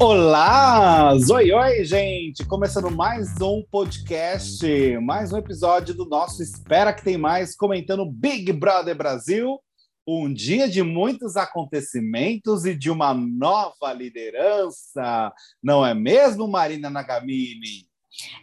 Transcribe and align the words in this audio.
Olá! 0.00 1.12
Oi, 1.12 1.52
oi, 1.52 1.84
gente! 1.84 2.44
Começando 2.46 2.90
mais 2.90 3.40
um 3.40 3.62
podcast, 3.70 4.66
mais 5.00 5.32
um 5.32 5.36
episódio 5.36 5.94
do 5.94 6.06
nosso 6.06 6.42
Espera 6.42 6.92
que 6.92 7.04
tem 7.04 7.18
mais, 7.18 7.54
comentando 7.56 8.10
Big 8.10 8.52
Brother 8.52 8.96
Brasil. 8.96 9.60
Um 10.06 10.32
dia 10.32 10.68
de 10.68 10.82
muitos 10.82 11.36
acontecimentos 11.36 12.64
e 12.64 12.74
de 12.74 12.90
uma 12.90 13.12
nova 13.12 13.92
liderança, 13.92 15.32
não 15.62 15.84
é 15.84 15.92
mesmo, 15.92 16.48
Marina 16.48 16.88
Nagamini? 16.88 17.86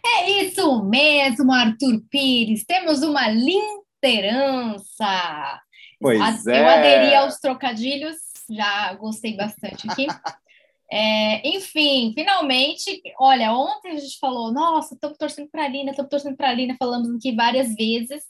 É 0.04 0.42
isso 0.42 0.84
mesmo, 0.84 1.52
Arthur 1.52 2.00
Pires. 2.10 2.64
Temos 2.64 3.02
uma 3.02 3.28
liderança. 3.28 4.86
Pois 6.00 6.46
Eu 6.46 6.54
é. 6.54 6.78
aderi 6.78 7.14
aos 7.16 7.38
trocadilhos, 7.38 8.16
já 8.50 8.92
gostei 8.94 9.36
bastante 9.36 9.88
aqui. 9.90 10.06
É, 10.90 11.46
enfim, 11.46 12.14
finalmente, 12.14 13.02
olha, 13.20 13.52
ontem 13.52 13.90
a 13.92 13.96
gente 14.00 14.18
falou, 14.18 14.50
nossa, 14.50 14.94
estamos 14.94 15.18
torcendo 15.18 15.46
para 15.50 15.64
a 15.66 15.68
Lina, 15.68 15.90
estamos 15.90 16.08
torcendo 16.08 16.34
para 16.34 16.48
a 16.48 16.52
Lina, 16.54 16.76
falamos 16.78 17.14
aqui 17.14 17.30
várias 17.36 17.74
vezes. 17.74 18.22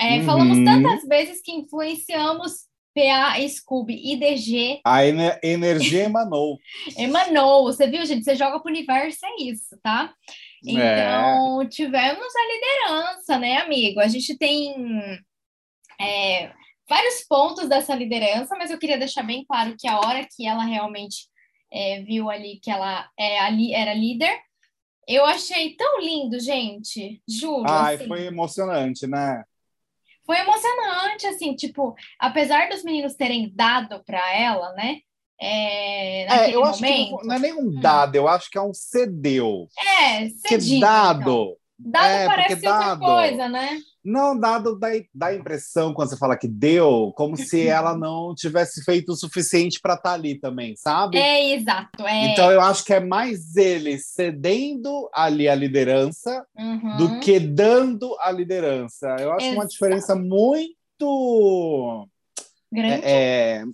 É, 0.00 0.16
Uhum. 0.16 0.24
Falamos 0.24 0.64
tantas 0.64 1.06
vezes 1.06 1.42
que 1.42 1.52
influenciamos 1.52 2.60
PA, 2.94 3.36
Scooby 3.46 4.00
e 4.02 4.16
DG, 4.16 4.80
A 4.82 5.04
ener- 5.04 5.38
energia 5.42 6.04
emanou. 6.04 6.58
emanou. 6.96 7.64
Você 7.64 7.86
viu, 7.86 8.06
gente? 8.06 8.24
Você 8.24 8.34
joga 8.34 8.58
para 8.60 8.70
o 8.70 8.72
universo, 8.72 9.18
é 9.26 9.42
isso, 9.42 9.78
tá? 9.82 10.10
Então, 10.66 11.68
tivemos 11.68 12.24
a 12.34 12.46
liderança, 12.54 13.38
né, 13.38 13.58
amigo? 13.58 14.00
A 14.00 14.08
gente 14.08 14.38
tem 14.38 14.74
é, 16.00 16.50
vários 16.88 17.22
pontos 17.28 17.68
dessa 17.68 17.94
liderança, 17.94 18.56
mas 18.56 18.70
eu 18.70 18.78
queria 18.78 18.98
deixar 18.98 19.22
bem 19.22 19.44
claro 19.44 19.74
que 19.78 19.88
a 19.88 19.98
hora 19.98 20.26
que 20.34 20.46
ela 20.46 20.64
realmente 20.64 21.28
é, 21.72 22.02
viu 22.02 22.30
ali 22.30 22.60
que 22.62 22.70
ela 22.70 23.08
é, 23.18 23.38
ali, 23.40 23.74
era 23.74 23.94
líder, 23.94 24.38
eu 25.06 25.24
achei 25.24 25.74
tão 25.76 26.00
lindo, 26.00 26.38
gente. 26.40 27.20
Juro. 27.28 27.64
Ai, 27.68 27.96
assim. 27.96 28.06
foi 28.06 28.26
emocionante, 28.26 29.06
né? 29.06 29.44
Foi 30.24 30.38
emocionante, 30.38 31.26
assim, 31.26 31.54
tipo, 31.54 31.94
apesar 32.18 32.68
dos 32.70 32.82
meninos 32.82 33.14
terem 33.14 33.52
dado 33.54 34.02
para 34.04 34.34
ela, 34.34 34.72
né? 34.72 35.00
É, 35.38 36.26
naquele 36.26 36.52
É, 36.52 36.56
eu 36.56 36.64
acho 36.64 36.78
que 36.78 36.84
momento. 36.86 37.10
não, 37.10 37.24
não 37.24 37.34
é 37.34 37.38
nem 37.38 37.52
um 37.52 37.80
dado, 37.80 38.14
eu 38.16 38.26
acho 38.28 38.48
que 38.48 38.56
é 38.56 38.62
um 38.62 38.72
cedeu. 38.72 39.68
É, 39.78 40.28
cedido, 40.48 40.80
dado. 40.80 41.20
então. 41.20 41.56
Dado 41.78 42.06
é, 42.06 42.26
parece 42.26 42.54
outra 42.54 42.70
dado- 42.70 43.00
coisa, 43.00 43.48
né? 43.48 43.78
Não, 44.04 44.38
dado 44.38 44.78
dá, 44.78 44.88
dá 45.14 45.26
a 45.28 45.34
impressão, 45.34 45.94
quando 45.94 46.10
você 46.10 46.16
fala 46.18 46.36
que 46.36 46.46
deu, 46.46 47.12
como 47.16 47.36
se 47.36 47.66
ela 47.66 47.96
não 47.96 48.34
tivesse 48.34 48.84
feito 48.84 49.12
o 49.12 49.16
suficiente 49.16 49.80
para 49.80 49.94
estar 49.94 50.12
ali 50.12 50.38
também, 50.38 50.76
sabe? 50.76 51.16
É, 51.16 51.54
exato. 51.54 52.06
É. 52.06 52.26
Então 52.32 52.50
eu 52.52 52.60
acho 52.60 52.84
que 52.84 52.92
é 52.92 53.00
mais 53.00 53.56
ele 53.56 53.98
cedendo 53.98 55.08
ali 55.14 55.48
a 55.48 55.54
liderança 55.54 56.44
Uhum. 56.56 56.96
do 56.98 57.20
que 57.20 57.40
dando 57.40 58.14
a 58.20 58.30
liderança. 58.30 59.16
Eu 59.18 59.32
acho 59.32 59.46
uma 59.46 59.54
Exato. 59.64 59.68
diferença 59.68 60.14
muito. 60.14 62.08
grande. 62.72 63.02
É, 63.04 63.64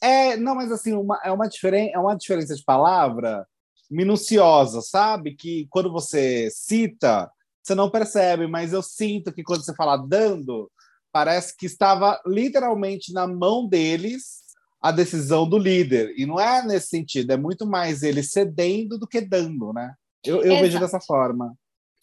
é, 0.00 0.36
não, 0.36 0.54
mas 0.54 0.70
assim, 0.72 0.92
uma, 0.92 1.20
é, 1.24 1.30
uma 1.30 1.48
diferen, 1.48 1.90
é 1.92 1.98
uma 1.98 2.14
diferença 2.16 2.54
de 2.54 2.62
palavra 2.64 3.46
minuciosa, 3.90 4.80
sabe? 4.80 5.34
Que 5.34 5.66
quando 5.70 5.90
você 5.90 6.48
cita, 6.50 7.30
você 7.62 7.74
não 7.74 7.90
percebe, 7.90 8.46
mas 8.46 8.72
eu 8.72 8.82
sinto 8.82 9.32
que 9.32 9.42
quando 9.42 9.64
você 9.64 9.74
fala 9.74 9.96
dando, 9.96 10.70
parece 11.12 11.56
que 11.56 11.66
estava 11.66 12.20
literalmente 12.26 13.12
na 13.12 13.26
mão 13.26 13.66
deles 13.66 14.40
a 14.80 14.90
decisão 14.90 15.48
do 15.48 15.58
líder. 15.58 16.14
E 16.16 16.24
não 16.24 16.40
é 16.40 16.64
nesse 16.66 16.88
sentido, 16.88 17.32
é 17.32 17.36
muito 17.36 17.66
mais 17.66 18.02
ele 18.02 18.22
cedendo 18.22 18.98
do 18.98 19.06
que 19.06 19.20
dando, 19.20 19.72
né? 19.72 19.94
Eu, 20.24 20.42
eu 20.42 20.60
vejo 20.60 20.78
dessa 20.78 21.00
forma. 21.00 21.54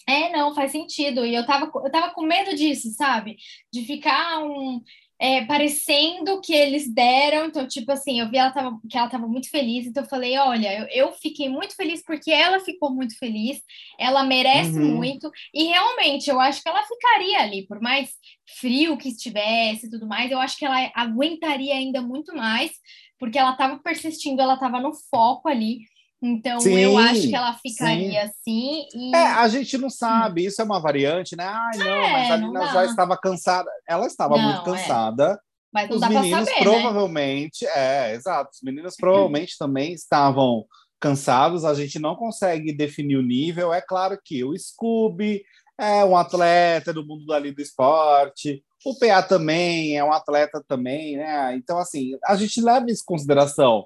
É, 0.08 0.32
não, 0.32 0.56
faz 0.56 0.72
sentido. 0.72 1.26
E 1.26 1.36
eu 1.36 1.46
tava, 1.46 1.70
eu 1.84 1.92
tava 1.92 2.14
com 2.14 2.22
medo 2.22 2.56
disso, 2.56 2.90
sabe? 2.94 3.36
De 3.72 3.84
ficar 3.84 4.40
um, 4.44 4.82
é, 5.20 5.44
parecendo 5.46 6.40
que 6.42 6.54
eles 6.54 6.94
deram. 6.94 7.48
Então, 7.48 7.68
tipo 7.68 7.92
assim, 7.92 8.20
eu 8.20 8.30
vi 8.30 8.38
ela 8.38 8.52
tava, 8.52 8.80
que 8.90 8.98
ela 8.98 9.10
tava 9.10 9.28
muito 9.28 9.50
feliz. 9.50 9.86
Então, 9.88 10.04
eu 10.04 10.10
falei: 10.10 10.38
olha, 10.38 10.80
eu, 10.80 11.08
eu 11.08 11.12
fiquei 11.14 11.50
muito 11.50 11.76
feliz 11.76 12.04
porque 12.06 12.32
ela 12.32 12.60
ficou 12.60 12.92
muito 12.94 13.18
feliz. 13.18 13.60
Ela 14.00 14.24
merece 14.24 14.78
Uhum. 14.80 14.96
muito. 14.98 15.32
E 15.54 15.64
realmente, 15.66 16.30
eu 16.30 16.40
acho 16.40 16.62
que 16.62 16.70
ela 16.70 16.84
ficaria 16.84 17.40
ali, 17.40 17.66
por 17.68 17.82
mais 17.82 18.12
frio 18.60 18.98
que 18.98 19.10
estivesse 19.10 19.88
e 19.88 19.90
tudo 19.90 20.08
mais. 20.08 20.32
Eu 20.32 20.40
acho 20.40 20.58
que 20.58 20.66
ela 20.66 20.92
aguentaria 20.96 21.74
ainda 21.76 22.02
muito 22.02 22.36
mais, 22.36 22.72
porque 23.20 23.38
ela 23.38 23.54
tava 23.54 23.80
persistindo, 23.80 24.42
ela 24.42 24.58
tava 24.58 24.80
no 24.80 24.92
foco 25.10 25.48
ali. 25.50 25.80
Então, 26.22 26.60
Sim, 26.60 26.78
eu 26.80 26.98
acho 26.98 27.22
que 27.28 27.36
ela 27.36 27.54
ficaria 27.54 28.24
assim. 28.24 28.88
E... 28.94 29.16
É, 29.16 29.28
a 29.28 29.48
gente 29.48 29.78
não 29.78 29.90
sabe, 29.90 30.46
isso 30.46 30.62
é 30.62 30.66
uma 30.66 30.82
variante, 30.82 31.36
né? 31.36 31.46
Ai, 31.46 31.78
não, 31.78 31.86
É, 31.88 32.12
mas 32.12 32.32
a 32.32 32.38
dá. 32.38 32.74
já 32.74 32.86
estava 32.86 33.18
cansada. 33.18 33.70
Ela 33.88 34.08
estava 34.08 34.36
Não, 34.36 34.44
muito 34.44 34.62
é. 34.62 34.64
cansada. 34.64 35.40
Mas 35.72 35.90
não 35.90 35.98
Os 35.98 36.08
meninos 36.08 36.50
saber, 36.50 36.60
né? 36.60 36.64
provavelmente, 36.64 37.66
é, 37.68 38.14
exato. 38.16 38.50
Os 38.52 38.62
meninos 38.64 38.96
provavelmente 38.96 39.58
também 39.60 39.94
estavam 39.94 40.66
cansados. 41.00 41.64
A 41.64 41.76
gente 41.76 42.00
não 42.00 42.16
consegue 42.16 42.74
definir 42.74 43.18
o 43.18 43.22
nível. 43.22 43.72
É 43.72 43.82
claro 43.82 44.20
que 44.24 44.44
o 44.44 44.58
Scooby 44.58 45.44
é 45.80 46.04
um 46.04 46.18
atleta 46.18 46.92
do 46.92 47.06
mundo 47.06 47.26
dali 47.28 47.52
do 47.52 47.62
esporte. 47.62 48.64
O 48.84 48.98
PA 48.98 49.22
também 49.22 49.98
é 49.98 50.04
um 50.04 50.12
atleta 50.12 50.64
também, 50.68 51.18
né? 51.18 51.56
Então, 51.56 51.78
assim, 51.78 52.12
a 52.26 52.36
gente 52.36 52.62
leva 52.62 52.90
isso 52.90 53.04
em 53.04 53.06
consideração. 53.06 53.86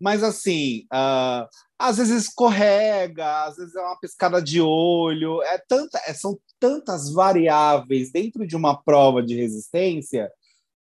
Mas, 0.00 0.22
assim, 0.22 0.84
ah, 0.92 1.48
às 1.82 1.96
vezes 1.96 2.24
escorrega, 2.24 3.44
às 3.44 3.56
vezes 3.56 3.74
é 3.74 3.80
uma 3.80 3.98
piscada 3.98 4.40
de 4.40 4.60
olho. 4.60 5.42
É 5.42 5.58
tanta, 5.58 6.00
é- 6.06 6.14
são 6.14 6.38
tantas 6.60 7.12
variáveis 7.12 8.12
dentro 8.12 8.46
de 8.46 8.54
uma 8.56 8.80
prova 8.80 9.22
de 9.22 9.34
resistência 9.34 10.30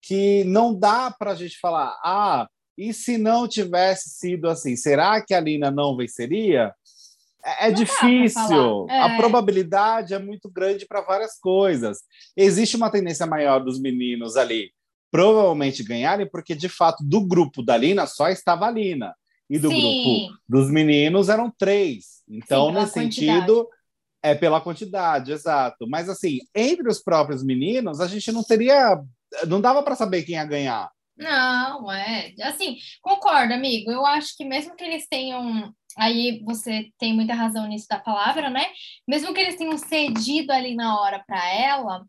que 0.01 0.45
não 0.45 0.75
dá 0.75 1.11
para 1.11 1.33
a 1.33 1.35
gente 1.35 1.59
falar, 1.59 1.99
ah, 2.03 2.49
e 2.79 2.95
se 2.95 3.19
não 3.19 3.49
tivesse 3.49 4.11
sido 4.11 4.49
assim, 4.49 4.77
será 4.77 5.21
que 5.21 5.35
a 5.35 5.41
Lina 5.41 5.71
não 5.71 5.97
venceria? 5.97 6.73
É, 7.45 7.67
é 7.67 7.69
Não 7.69 7.75
difícil. 7.75 8.87
É. 8.89 9.03
A 9.03 9.17
probabilidade 9.17 10.15
é 10.15 10.19
muito 10.19 10.51
grande 10.51 10.87
para 10.87 11.01
várias 11.01 11.39
coisas. 11.39 11.99
Existe 12.37 12.77
uma 12.77 12.91
tendência 12.91 13.27
maior 13.27 13.63
dos 13.63 13.81
meninos 13.81 14.37
ali 14.37 14.71
provavelmente 15.11 15.83
ganharem, 15.83 16.29
porque 16.29 16.55
de 16.55 16.69
fato 16.69 17.03
do 17.03 17.21
grupo 17.27 17.63
da 17.63 17.77
Lina 17.77 18.07
só 18.07 18.29
estava 18.29 18.67
a 18.67 18.71
Lina. 18.71 19.15
E 19.49 19.59
do 19.59 19.69
Sim. 19.69 19.81
grupo 19.81 20.39
dos 20.49 20.71
meninos 20.71 21.29
eram 21.29 21.53
três. 21.57 22.23
Então, 22.29 22.69
Sim, 22.69 22.75
nesse 22.75 22.93
sentido, 22.93 23.69
é 24.23 24.35
pela 24.35 24.61
quantidade, 24.61 25.33
exato. 25.33 25.87
Mas 25.89 26.09
assim, 26.09 26.39
entre 26.55 26.89
os 26.89 27.01
próprios 27.01 27.45
meninos, 27.45 28.01
a 28.01 28.07
gente 28.07 28.33
não 28.33 28.43
teria. 28.43 29.01
Não 29.47 29.61
dava 29.61 29.83
para 29.83 29.95
saber 29.95 30.23
quem 30.23 30.35
ia 30.35 30.45
ganhar. 30.45 30.91
Não, 31.17 31.91
é. 31.91 32.35
Assim, 32.43 32.77
concordo, 33.01 33.55
amigo. 33.55 33.91
Eu 33.91 34.05
acho 34.05 34.37
que 34.37 34.45
mesmo 34.45 34.75
que 34.77 34.85
eles 34.85 35.07
tenham. 35.09 35.73
Aí 35.97 36.43
você 36.45 36.91
tem 36.99 37.15
muita 37.15 37.33
razão 37.33 37.67
nisso 37.67 37.87
da 37.89 37.99
palavra, 37.99 38.51
né? 38.51 38.67
Mesmo 39.09 39.33
que 39.33 39.41
eles 39.41 39.57
tenham 39.57 39.79
cedido 39.79 40.53
ali 40.53 40.75
na 40.75 41.01
hora 41.01 41.25
para 41.27 41.49
ela, 41.55 42.05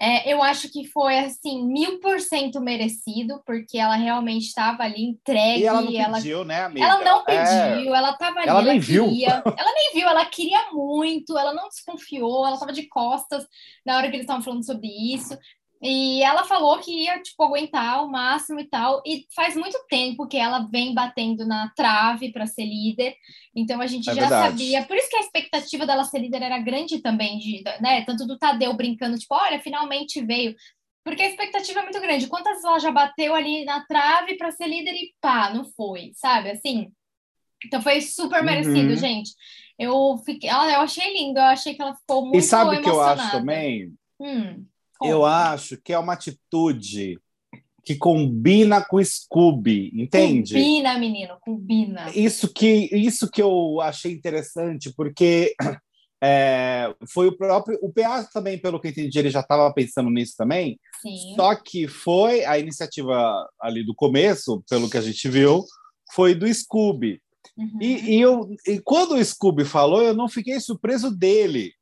é, 0.00 0.32
eu 0.32 0.40
acho 0.42 0.70
que 0.70 0.86
foi 0.86 1.18
assim, 1.18 1.66
mil 1.66 1.98
por 1.98 2.20
cento 2.20 2.60
merecido, 2.60 3.42
porque 3.44 3.78
ela 3.78 3.96
realmente 3.96 4.44
estava 4.46 4.84
ali 4.84 5.02
entregue. 5.02 5.62
E 5.62 5.66
ela 5.66 5.82
não 5.82 5.92
ela 6.00 6.16
pediu, 6.18 6.44
né, 6.44 6.62
amiga? 6.62 6.86
Ela 6.86 7.04
não 7.04 7.24
É, 7.28 7.74
pediu, 7.74 7.94
ela 7.94 8.10
estava 8.10 8.38
ali, 8.38 8.48
Ela 8.48 8.60
ela, 8.60 8.70
nem 8.70 8.78
viu. 8.78 9.04
queria. 9.08 9.42
Ela 9.58 9.72
nem 9.74 9.92
viu, 9.94 10.08
ela 10.08 10.24
queria 10.26 10.70
muito, 10.72 11.36
ela 11.36 11.52
não 11.52 11.68
desconfiou, 11.68 12.46
ela 12.46 12.54
estava 12.54 12.72
de 12.72 12.86
costas 12.86 13.44
na 13.84 13.96
hora 13.96 14.08
que 14.08 14.14
eles 14.14 14.24
estavam 14.24 14.42
falando 14.42 14.64
sobre 14.64 14.86
isso. 14.86 15.36
E 15.80 16.22
ela 16.24 16.44
falou 16.44 16.78
que 16.80 16.90
ia, 17.04 17.22
tipo, 17.22 17.42
aguentar 17.44 18.04
o 18.04 18.10
máximo 18.10 18.58
e 18.58 18.68
tal. 18.68 19.00
E 19.06 19.24
faz 19.34 19.54
muito 19.54 19.78
tempo 19.88 20.26
que 20.26 20.36
ela 20.36 20.66
vem 20.70 20.92
batendo 20.92 21.46
na 21.46 21.70
trave 21.76 22.32
para 22.32 22.46
ser 22.46 22.64
líder. 22.64 23.14
Então 23.54 23.80
a 23.80 23.86
gente 23.86 24.10
É 24.10 24.14
já 24.14 24.20
verdade. 24.22 24.58
sabia. 24.58 24.84
Por 24.86 24.96
isso 24.96 25.08
que 25.08 25.16
a 25.16 25.20
expectativa 25.20 25.86
dela 25.86 26.04
ser 26.04 26.18
líder 26.18 26.42
era 26.42 26.58
grande 26.58 27.00
também, 27.00 27.38
de, 27.38 27.62
né? 27.80 28.04
Tanto 28.04 28.26
do 28.26 28.36
Tadeu 28.38 28.72
brincando, 28.74 29.16
tipo, 29.18 29.34
olha, 29.34 29.60
finalmente 29.60 30.20
veio. 30.24 30.54
Porque 31.04 31.22
a 31.22 31.28
expectativa 31.30 31.80
é 31.80 31.82
muito 31.84 32.00
grande. 32.00 32.26
Quantas 32.26 32.54
vezes 32.54 32.64
ela 32.64 32.78
já 32.80 32.90
bateu 32.90 33.34
ali 33.34 33.64
na 33.64 33.84
trave 33.86 34.36
para 34.36 34.50
ser 34.50 34.66
líder 34.66 34.92
e 34.94 35.14
pá, 35.20 35.50
não 35.54 35.64
foi, 35.64 36.10
sabe? 36.14 36.50
Assim. 36.50 36.90
Então 37.64 37.80
foi 37.82 38.00
super 38.00 38.42
merecido, 38.42 38.90
Uhum. 38.90 38.96
gente. 38.96 39.30
Eu 39.78 40.18
fiquei, 40.24 40.50
ah, 40.50 40.70
eu 40.72 40.80
achei 40.80 41.12
lindo, 41.14 41.38
eu 41.38 41.44
achei 41.44 41.74
que 41.74 41.82
ela 41.82 41.94
ficou 41.94 42.22
muito 42.22 42.36
E 42.36 42.42
sabe 42.42 42.76
o 42.76 42.82
que 42.82 42.90
eu 42.90 43.00
acho 43.00 43.30
também? 43.30 43.92
Hum, 44.20 44.64
Eu 45.02 45.24
acho 45.24 45.76
que 45.76 45.92
é 45.92 45.98
uma 45.98 46.14
atitude 46.14 47.18
que 47.84 47.96
combina 47.96 48.84
com 48.84 48.96
o 48.96 49.04
Scooby, 49.04 49.90
entende? 49.94 50.54
Combina, 50.54 50.98
menino, 50.98 51.38
combina. 51.40 52.10
Isso 52.14 52.52
que, 52.52 52.90
isso 52.92 53.30
que 53.30 53.40
eu 53.40 53.80
achei 53.80 54.12
interessante, 54.12 54.92
porque 54.94 55.54
É, 56.20 56.92
foi 57.12 57.28
o 57.28 57.36
próprio. 57.36 57.78
O 57.80 57.92
PA 57.92 58.24
também, 58.24 58.58
pelo 58.58 58.80
que 58.80 58.88
eu 58.88 58.90
entendi, 58.90 59.18
ele 59.18 59.30
já 59.30 59.40
estava 59.40 59.72
pensando 59.72 60.10
nisso 60.10 60.34
também. 60.36 60.78
Sim. 61.00 61.34
Só 61.36 61.54
que 61.54 61.86
foi 61.86 62.44
a 62.44 62.58
iniciativa 62.58 63.48
ali 63.60 63.84
do 63.84 63.94
começo, 63.94 64.62
pelo 64.68 64.90
que 64.90 64.96
a 64.96 65.00
gente 65.00 65.28
viu, 65.28 65.64
foi 66.12 66.34
do 66.34 66.52
Scooby. 66.52 67.20
Uhum. 67.56 67.78
E, 67.80 68.16
e, 68.16 68.20
eu, 68.20 68.48
e 68.66 68.80
quando 68.80 69.14
o 69.14 69.24
Scooby 69.24 69.64
falou, 69.64 70.02
eu 70.02 70.14
não 70.14 70.28
fiquei 70.28 70.58
surpreso 70.58 71.10
dele, 71.10 71.72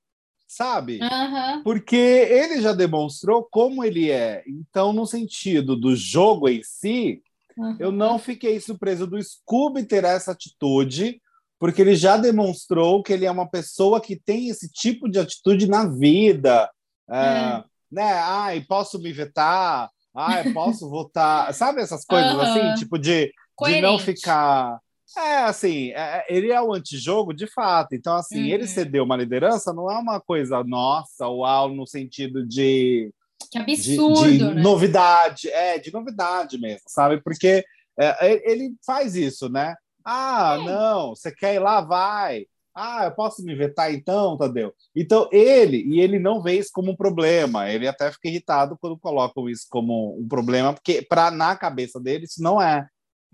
sabe? 0.56 0.98
Uhum. 1.02 1.62
Porque 1.62 1.96
ele 1.96 2.62
já 2.62 2.72
demonstrou 2.72 3.46
como 3.50 3.84
ele 3.84 4.10
é. 4.10 4.42
Então, 4.46 4.92
no 4.92 5.06
sentido 5.06 5.76
do 5.76 5.94
jogo 5.94 6.48
em 6.48 6.62
si, 6.62 7.22
Uhum. 7.58 7.76
eu 7.78 7.90
não 7.90 8.18
fiquei 8.18 8.60
surpreso 8.60 9.06
do 9.06 9.22
Scooby 9.22 9.84
ter 9.84 10.04
essa 10.04 10.32
atitude, 10.32 11.22
porque 11.58 11.80
ele 11.80 11.96
já 11.96 12.18
demonstrou 12.18 13.02
que 13.02 13.12
ele 13.14 13.24
é 13.24 13.30
uma 13.30 13.48
pessoa 13.48 13.98
que 13.98 14.14
tem 14.14 14.50
esse 14.50 14.70
tipo 14.70 15.08
de 15.08 15.18
atitude 15.18 15.66
na 15.66 15.86
vida. 15.86 16.70
É. 17.08 17.64
Né? 17.90 18.12
Ai, 18.12 18.60
posso 18.68 18.98
me 18.98 19.10
vetar? 19.10 19.90
Ai, 20.14 20.52
posso 20.52 20.88
votar? 20.90 21.52
Sabe 21.54 21.80
essas 21.80 22.04
coisas 22.04 22.38
assim? 22.38 22.74
Tipo 22.74 22.98
de, 22.98 23.32
de 23.64 23.80
não 23.80 23.98
ficar. 23.98 24.78
É, 25.16 25.36
assim, 25.38 25.90
é, 25.92 26.24
ele 26.28 26.50
é 26.50 26.60
o 26.60 26.72
antijogo 26.74 27.32
de 27.32 27.46
fato. 27.46 27.94
Então, 27.94 28.14
assim, 28.14 28.40
Uhum. 28.40 28.48
ele 28.48 28.66
ceder 28.66 29.02
uma 29.02 29.16
liderança 29.16 29.72
não 29.72 29.90
é 29.90 29.96
uma 29.98 30.20
coisa 30.20 30.62
nossa, 30.64 31.28
uau, 31.28 31.68
no 31.74 31.86
sentido 31.86 32.46
de 32.46 33.12
Que 33.50 33.58
de, 33.58 33.70
absurdo, 33.72 34.48
de 34.48 34.54
né? 34.54 34.62
novidade, 34.62 35.48
é, 35.50 35.78
de 35.78 35.92
novidade 35.92 36.58
mesmo, 36.58 36.82
sabe? 36.88 37.20
Porque 37.22 37.64
é, 37.98 38.30
ele- 38.32 38.42
ele 38.44 38.74
faz 38.84 39.14
isso, 39.14 39.48
né? 39.48 39.74
Ah, 40.04 40.58
não, 40.64 41.10
você 41.14 41.34
quer 41.34 41.54
ir 41.54 41.58
lá, 41.60 41.80
vai. 41.80 42.46
Ah, 42.74 43.06
eu 43.06 43.12
posso 43.12 43.42
me 43.42 43.54
vetar 43.54 43.92
então, 43.94 44.36
Tadeu? 44.36 44.74
Então, 44.94 45.28
ele, 45.32 45.82
e 45.86 45.98
ele 46.00 46.18
não 46.18 46.42
vê 46.42 46.58
isso 46.58 46.68
como 46.74 46.92
um 46.92 46.96
problema, 46.96 47.70
ele 47.70 47.88
até 47.88 48.12
fica 48.12 48.28
irritado 48.28 48.76
quando 48.78 48.98
colocam 48.98 49.48
isso 49.48 49.66
como 49.70 50.18
um 50.20 50.28
problema, 50.28 50.74
porque 50.74 51.00
pra, 51.00 51.30
na 51.30 51.56
cabeça 51.56 51.98
dele 51.98 52.24
isso 52.24 52.42
não 52.42 52.60
é. 52.60 52.86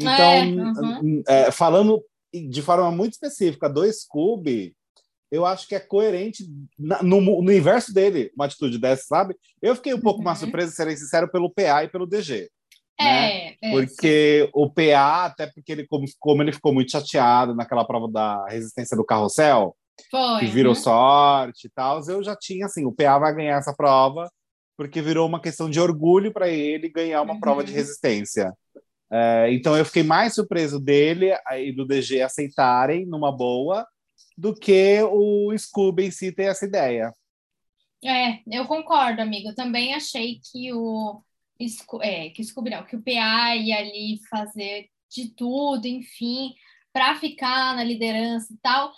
Então, 0.02 0.32
É, 0.34 0.80
uhum. 0.80 1.22
é, 1.26 1.50
falando 1.50 2.02
de 2.32 2.62
forma 2.62 2.90
muito 2.90 3.12
específica 3.12 3.68
do 3.68 3.90
Scooby, 3.92 4.74
eu 5.30 5.44
acho 5.46 5.66
que 5.66 5.74
é 5.74 5.80
coerente 5.80 6.44
na- 6.78 7.02
no, 7.02 7.20
no 7.20 7.38
universo 7.38 7.92
dele 7.92 8.30
uma 8.36 8.44
atitude 8.46 8.78
dessa, 8.78 9.04
sabe? 9.04 9.34
Eu 9.60 9.74
fiquei 9.74 9.94
um 9.94 10.00
pouco 10.00 10.22
mais 10.22 10.38
Uhum. 10.40 10.46
surpreso, 10.46 10.72
serei 10.72 10.96
sincero, 10.96 11.30
pelo 11.30 11.50
PA 11.50 11.84
e 11.84 11.88
pelo 11.88 12.06
DG. 12.06 12.48
né? 13.00 13.46
É, 13.48 13.56
é, 13.62 13.70
Porque 13.70 14.48
o 14.54 14.70
PA, 14.70 15.24
até 15.24 15.46
porque 15.46 15.72
ele, 15.72 15.86
como, 15.86 16.04
como 16.20 16.42
ele 16.42 16.52
ficou 16.52 16.72
muito 16.72 16.92
chateado 16.92 17.54
naquela 17.54 17.84
prova 17.84 18.06
da 18.08 18.46
resistência 18.46 18.96
do 18.96 19.04
carrossel, 19.04 19.74
foi. 20.10 20.40
que 20.40 20.46
virou 20.46 20.74
uhum. 20.74 20.80
sorte 20.80 21.66
e 21.66 21.70
tal, 21.70 22.00
eu 22.08 22.22
já 22.22 22.36
tinha 22.36 22.66
assim, 22.66 22.84
o 22.84 22.92
PA 22.92 23.18
vai 23.18 23.34
ganhar 23.34 23.58
essa 23.58 23.74
prova, 23.74 24.30
porque 24.76 25.02
virou 25.02 25.26
uma 25.26 25.40
questão 25.40 25.68
de 25.68 25.80
orgulho 25.80 26.32
para 26.32 26.48
ele 26.48 26.88
ganhar 26.88 27.22
uma 27.22 27.34
Uhum. 27.34 27.40
prova 27.40 27.64
de 27.64 27.72
resistência. 27.72 28.52
É, 29.12 29.52
então 29.52 29.76
eu 29.76 29.84
fiquei 29.84 30.02
mais 30.02 30.34
surpreso 30.34 30.80
dele 30.80 31.32
e 31.58 31.70
do 31.70 31.86
DG 31.86 32.22
aceitarem 32.22 33.04
numa 33.04 33.30
boa 33.30 33.86
do 34.38 34.54
que 34.54 35.02
o 35.02 35.52
Scooby 35.56 36.06
em 36.06 36.10
si 36.10 36.32
ter 36.32 36.44
essa 36.44 36.64
ideia. 36.64 37.12
É, 38.02 38.40
eu 38.50 38.66
concordo, 38.66 39.20
amigo. 39.20 39.50
Eu 39.50 39.54
também 39.54 39.94
achei 39.94 40.40
que 40.50 40.72
o 40.72 41.22
é, 42.00 42.30
que 42.30 42.40
o 42.40 42.44
Scooby 42.44 42.70
não, 42.70 42.84
que 42.84 42.96
o 42.96 43.02
PA 43.02 43.54
ia 43.54 43.78
ali 43.78 44.18
fazer 44.28 44.88
de 45.08 45.32
tudo, 45.34 45.86
enfim, 45.86 46.52
para 46.92 47.14
ficar 47.16 47.76
na 47.76 47.84
liderança 47.84 48.52
e 48.52 48.56
tal. 48.56 48.92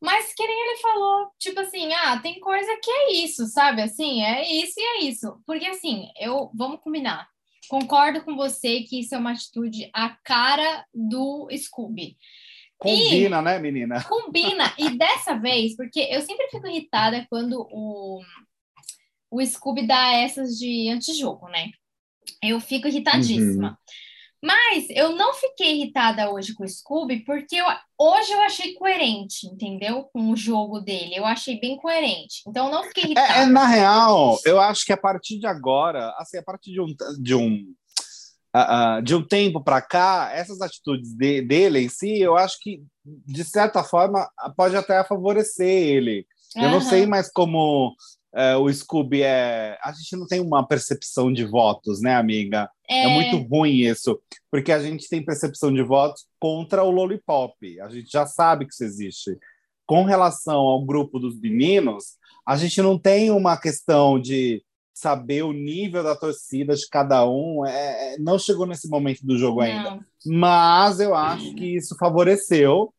Mas 0.00 0.32
que 0.34 0.46
nem 0.46 0.68
ele 0.68 0.78
falou, 0.78 1.30
tipo 1.38 1.58
assim, 1.60 1.92
ah, 1.92 2.18
tem 2.20 2.38
coisa 2.40 2.78
que 2.82 2.90
é 2.90 3.12
isso, 3.14 3.46
sabe? 3.46 3.82
Assim, 3.82 4.22
é 4.22 4.48
isso 4.48 4.74
e 4.78 4.82
é 4.82 5.04
isso. 5.04 5.42
Porque 5.46 5.66
assim, 5.66 6.08
eu 6.18 6.50
vamos 6.54 6.80
combinar. 6.80 7.28
Concordo 7.68 8.22
com 8.24 8.36
você 8.36 8.80
que 8.82 9.00
isso 9.00 9.14
é 9.14 9.18
uma 9.18 9.32
atitude 9.32 9.90
a 9.92 10.10
cara 10.24 10.84
do 10.94 11.48
Scooby. 11.56 12.16
Combina, 12.78 13.40
né, 13.40 13.58
menina? 13.58 14.02
Combina. 14.08 14.74
E 14.78 14.96
dessa 14.96 15.34
vez, 15.34 15.74
porque 15.76 16.00
eu 16.00 16.20
sempre 16.22 16.48
fico 16.48 16.66
irritada 16.66 17.26
quando 17.30 17.66
o, 17.70 18.20
o 19.30 19.44
Scooby 19.44 19.86
dá 19.86 20.12
essas 20.12 20.58
de 20.58 20.88
antijogo, 20.88 21.48
né? 21.48 21.70
Eu 22.42 22.60
fico 22.60 22.88
irritadíssima. 22.88 23.78
Mas 24.42 24.86
eu 24.90 25.16
não 25.16 25.34
fiquei 25.34 25.72
irritada 25.76 26.30
hoje 26.30 26.54
com 26.54 26.64
o 26.64 26.68
Scooby, 26.68 27.24
porque 27.24 27.56
eu- 27.56 27.66
hoje 27.98 28.32
eu 28.32 28.40
achei 28.42 28.74
coerente, 28.74 29.46
entendeu? 29.46 30.04
Com 30.12 30.30
o 30.30 30.36
jogo 30.36 30.80
dele. 30.80 31.16
Eu 31.16 31.24
achei 31.24 31.58
bem 31.58 31.76
coerente. 31.76 32.42
Então 32.46 32.66
eu 32.66 32.72
não 32.72 32.84
fiquei 32.84 33.04
irritada. 33.04 33.32
É, 33.34 33.42
é, 33.42 33.46
na 33.46 33.66
real, 33.66 34.38
eu 34.44 34.60
acho 34.60 34.84
que 34.84 34.92
a 34.92 34.96
partir 34.96 35.38
de 35.38 35.46
agora, 35.46 36.14
assim, 36.18 36.36
a 36.38 36.42
partir 36.42 36.72
de 36.72 36.80
um, 36.80 36.86
de 37.20 37.34
um, 37.34 37.74
ah, 38.52 38.96
ah, 38.96 39.00
de 39.00 39.14
um 39.14 39.22
tempo 39.26 39.62
para 39.62 39.80
cá, 39.82 40.30
essas 40.32 40.60
atitudes 40.60 41.12
de- 41.14 41.42
dele 41.42 41.80
em 41.80 41.88
si, 41.88 42.18
eu 42.20 42.36
acho 42.36 42.58
que, 42.60 42.82
de 43.04 43.44
certa 43.44 43.82
forma, 43.82 44.30
pode 44.56 44.76
até 44.76 45.02
favorecer 45.04 45.66
ele. 45.66 46.26
Eu 46.54 46.70
não 46.70 46.78
Aham. 46.78 46.88
sei 46.88 47.06
mais 47.06 47.30
como 47.30 47.94
é, 48.34 48.56
o 48.56 48.72
Scooby 48.72 49.22
é. 49.22 49.78
A 49.82 49.92
gente 49.92 50.16
não 50.16 50.26
tem 50.26 50.40
uma 50.40 50.66
percepção 50.66 51.32
de 51.32 51.44
votos, 51.44 52.00
né, 52.00 52.14
amiga? 52.14 52.70
É, 52.88 53.08
muito 53.08 53.38
ruim 53.48 53.80
isso, 53.80 54.20
porque 54.50 54.72
a 54.72 54.80
gente 54.80 55.08
tem 55.08 55.24
percepção 55.24 55.72
de 55.72 55.82
votos 55.82 56.26
contra 56.38 56.82
o 56.82 56.90
Lollipop. 56.90 57.80
A 57.80 57.88
gente 57.88 58.10
já 58.10 58.26
sabe 58.26 58.66
que 58.66 58.72
isso 58.72 58.84
existe. 58.84 59.38
Com 59.86 60.04
relação 60.04 60.58
ao 60.58 60.84
grupo 60.84 61.18
dos 61.18 61.38
meninos, 61.40 62.16
a 62.46 62.56
gente 62.56 62.80
não 62.82 62.98
tem 62.98 63.30
uma 63.30 63.56
questão 63.56 64.20
de 64.20 64.62
saber 64.92 65.42
o 65.42 65.52
nível 65.52 66.02
da 66.02 66.16
torcida 66.16 66.74
de 66.74 66.88
cada 66.88 67.28
um. 67.28 67.66
É, 67.66 68.14
é- 68.14 68.18
não 68.18 68.38
chegou 68.38 68.66
nesse 68.66 68.88
momento 68.88 69.20
do 69.26 69.36
jogo 69.38 69.60
ainda. 69.60 69.90
Não. 69.90 70.00
Mas 70.26 71.00
eu 71.00 71.14
acho 71.14 71.54
que 71.54 71.76
isso 71.76 71.96
favoreceu 71.98 72.92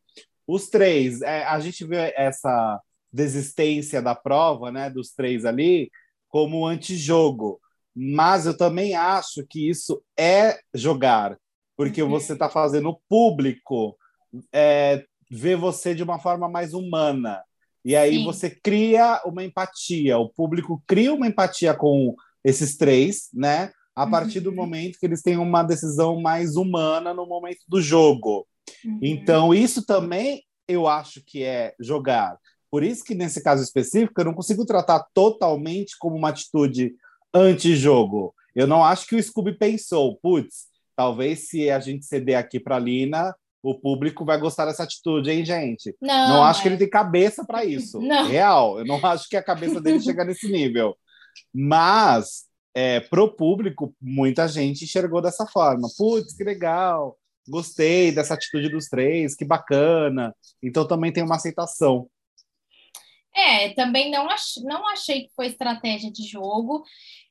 os 0.47 0.69
três. 0.69 1.21
É, 1.21 1.43
a 1.43 1.59
gente 1.59 1.83
vê 1.85 2.13
essa 2.15 2.79
desistência 3.17 3.99
da 4.01 4.13
prova, 4.15 4.71
né, 4.71 4.89
dos 4.89 5.09
três 5.11 5.43
ali, 5.43 5.89
como 6.29 6.65
antijogo. 6.67 7.59
Mas 7.95 8.45
eu 8.45 8.55
também 8.55 8.93
acho 8.95 9.43
que 9.49 9.67
isso 9.67 10.01
é 10.17 10.59
jogar, 10.73 11.35
porque 11.75 12.01
Uhum. 12.03 12.09
você 12.09 12.33
está 12.33 12.47
fazendo 12.47 12.89
o 12.89 12.99
público 13.09 13.97
é, 14.53 15.03
ver 15.31 15.55
você 15.57 15.95
de 15.95 16.03
uma 16.03 16.19
forma 16.19 16.47
mais 16.47 16.73
humana. 16.73 17.41
E 17.83 17.95
aí 17.95 18.17
Sim. 18.17 18.23
você 18.25 18.49
cria 18.49 19.21
uma 19.25 19.43
empatia, 19.43 20.17
o 20.19 20.29
público 20.29 20.81
cria 20.85 21.11
uma 21.13 21.25
empatia 21.27 21.73
com 21.73 22.15
esses 22.43 22.77
três, 22.77 23.29
né? 23.33 23.71
A 23.95 24.05
partir 24.05 24.41
do 24.41 24.51
Uhum. 24.51 24.55
momento 24.57 24.99
que 24.99 25.05
eles 25.07 25.23
têm 25.23 25.37
uma 25.37 25.63
decisão 25.63 26.21
mais 26.21 26.55
humana 26.55 27.13
no 27.15 27.25
momento 27.25 27.61
do 27.67 27.81
jogo. 27.81 28.45
Uhum. 28.85 28.99
Então, 29.01 29.53
isso 29.53 29.83
também 29.85 30.43
eu 30.67 30.85
acho 30.87 31.23
que 31.25 31.41
é 31.43 31.73
jogar. 31.79 32.37
Por 32.77 32.83
isso 32.83 33.03
que, 33.03 33.15
nesse 33.15 33.41
caso 33.41 33.63
específico, 33.63 34.21
eu 34.21 34.25
não 34.25 34.35
consigo 34.35 34.63
tratar 34.63 35.03
totalmente 35.11 35.97
como 35.97 36.15
uma 36.15 36.29
atitude 36.29 36.93
anti-jogo. 37.33 38.35
Eu 38.55 38.67
não 38.67 38.83
acho 38.83 39.07
que 39.07 39.15
o 39.15 39.23
Scooby 39.23 39.57
pensou, 39.57 40.15
putz, 40.21 40.67
talvez 40.95 41.49
se 41.49 41.71
a 41.71 41.79
gente 41.79 42.05
ceder 42.05 42.37
aqui 42.37 42.59
para 42.59 42.75
a 42.75 42.79
Lina, 42.79 43.35
o 43.63 43.73
público 43.73 44.23
vai 44.23 44.39
gostar 44.39 44.67
dessa 44.67 44.83
atitude, 44.83 45.31
hein, 45.31 45.43
gente? 45.43 45.95
Não, 45.99 46.27
Não, 46.29 46.43
acho 46.43 46.61
que 46.61 46.67
é. 46.67 46.71
ele 46.71 46.77
tem 46.77 46.87
cabeça 46.87 47.43
para 47.43 47.65
isso. 47.65 47.99
Não. 47.99 48.27
Real. 48.27 48.77
Eu 48.77 48.85
não 48.85 49.03
acho 49.03 49.27
que 49.27 49.35
a 49.35 49.41
cabeça 49.41 49.81
dele 49.81 49.99
chega 49.99 50.23
nesse 50.23 50.47
nível. 50.47 50.95
Mas, 51.51 52.43
é, 52.75 52.99
pro 52.99 53.35
público, 53.35 53.91
muita 53.99 54.47
gente 54.47 54.83
enxergou 54.83 55.19
dessa 55.19 55.47
forma. 55.47 55.87
Putz, 55.97 56.35
que 56.35 56.43
legal. 56.43 57.17
Gostei 57.49 58.11
dessa 58.11 58.35
atitude 58.35 58.69
dos 58.69 58.85
três, 58.85 59.33
que 59.33 59.43
bacana. 59.43 60.31
Então 60.61 60.87
também 60.87 61.11
tem 61.11 61.23
uma 61.23 61.37
aceitação. 61.37 62.07
É, 63.35 63.69
também 63.69 64.09
não, 64.09 64.29
ach... 64.29 64.57
não 64.63 64.87
achei 64.87 65.23
que 65.27 65.33
foi 65.35 65.47
estratégia 65.47 66.11
de 66.11 66.23
jogo. 66.27 66.83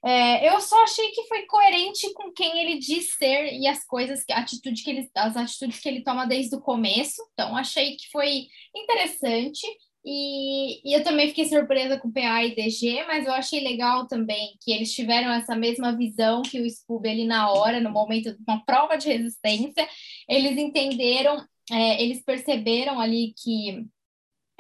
É, 0.05 0.49
eu 0.49 0.61
só 0.61 0.83
achei 0.85 1.11
que 1.11 1.25
foi 1.25 1.47
coerente 1.47 2.13
com 2.15 2.33
quem 2.33 2.61
ele 2.61 2.79
diz 2.79 3.15
ser 3.17 3.53
e 3.53 3.67
as 3.67 3.85
coisas, 3.85 4.25
a 4.31 4.39
atitude 4.39 4.83
que 4.83 4.91
ele, 4.91 5.11
as 5.17 5.37
atitudes 5.37 5.81
que 5.81 5.89
ele 5.89 6.05
toma 6.05 6.27
desde 6.27 6.55
o 6.55 6.61
começo. 6.61 7.21
Então, 7.33 7.57
achei 7.57 7.97
que 7.97 8.09
foi 8.11 8.47
interessante. 8.75 9.67
E, 10.09 10.89
e 10.89 10.97
eu 10.97 11.03
também 11.03 11.27
fiquei 11.29 11.47
surpresa 11.47 11.99
com 11.99 12.13
PA 12.13 12.45
e 12.45 12.55
DG, 12.55 13.05
mas 13.09 13.27
eu 13.27 13.33
achei 13.33 13.61
legal 13.61 14.07
também 14.07 14.57
que 14.61 14.71
eles 14.71 14.93
tiveram 14.95 15.33
essa 15.33 15.57
mesma 15.57 15.97
visão 15.97 16.43
que 16.43 16.61
o 16.61 16.71
Scooby 16.71 17.09
ali 17.09 17.25
na 17.25 17.51
hora, 17.51 17.81
no 17.81 17.91
momento 17.91 18.33
de 18.33 18.39
uma 18.47 18.65
prova 18.65 18.97
de 18.97 19.09
resistência. 19.09 19.89
Eles 20.29 20.57
entenderam, 20.57 21.45
é, 21.73 22.01
eles 22.01 22.23
perceberam 22.23 23.01
ali 23.01 23.35
que 23.37 23.85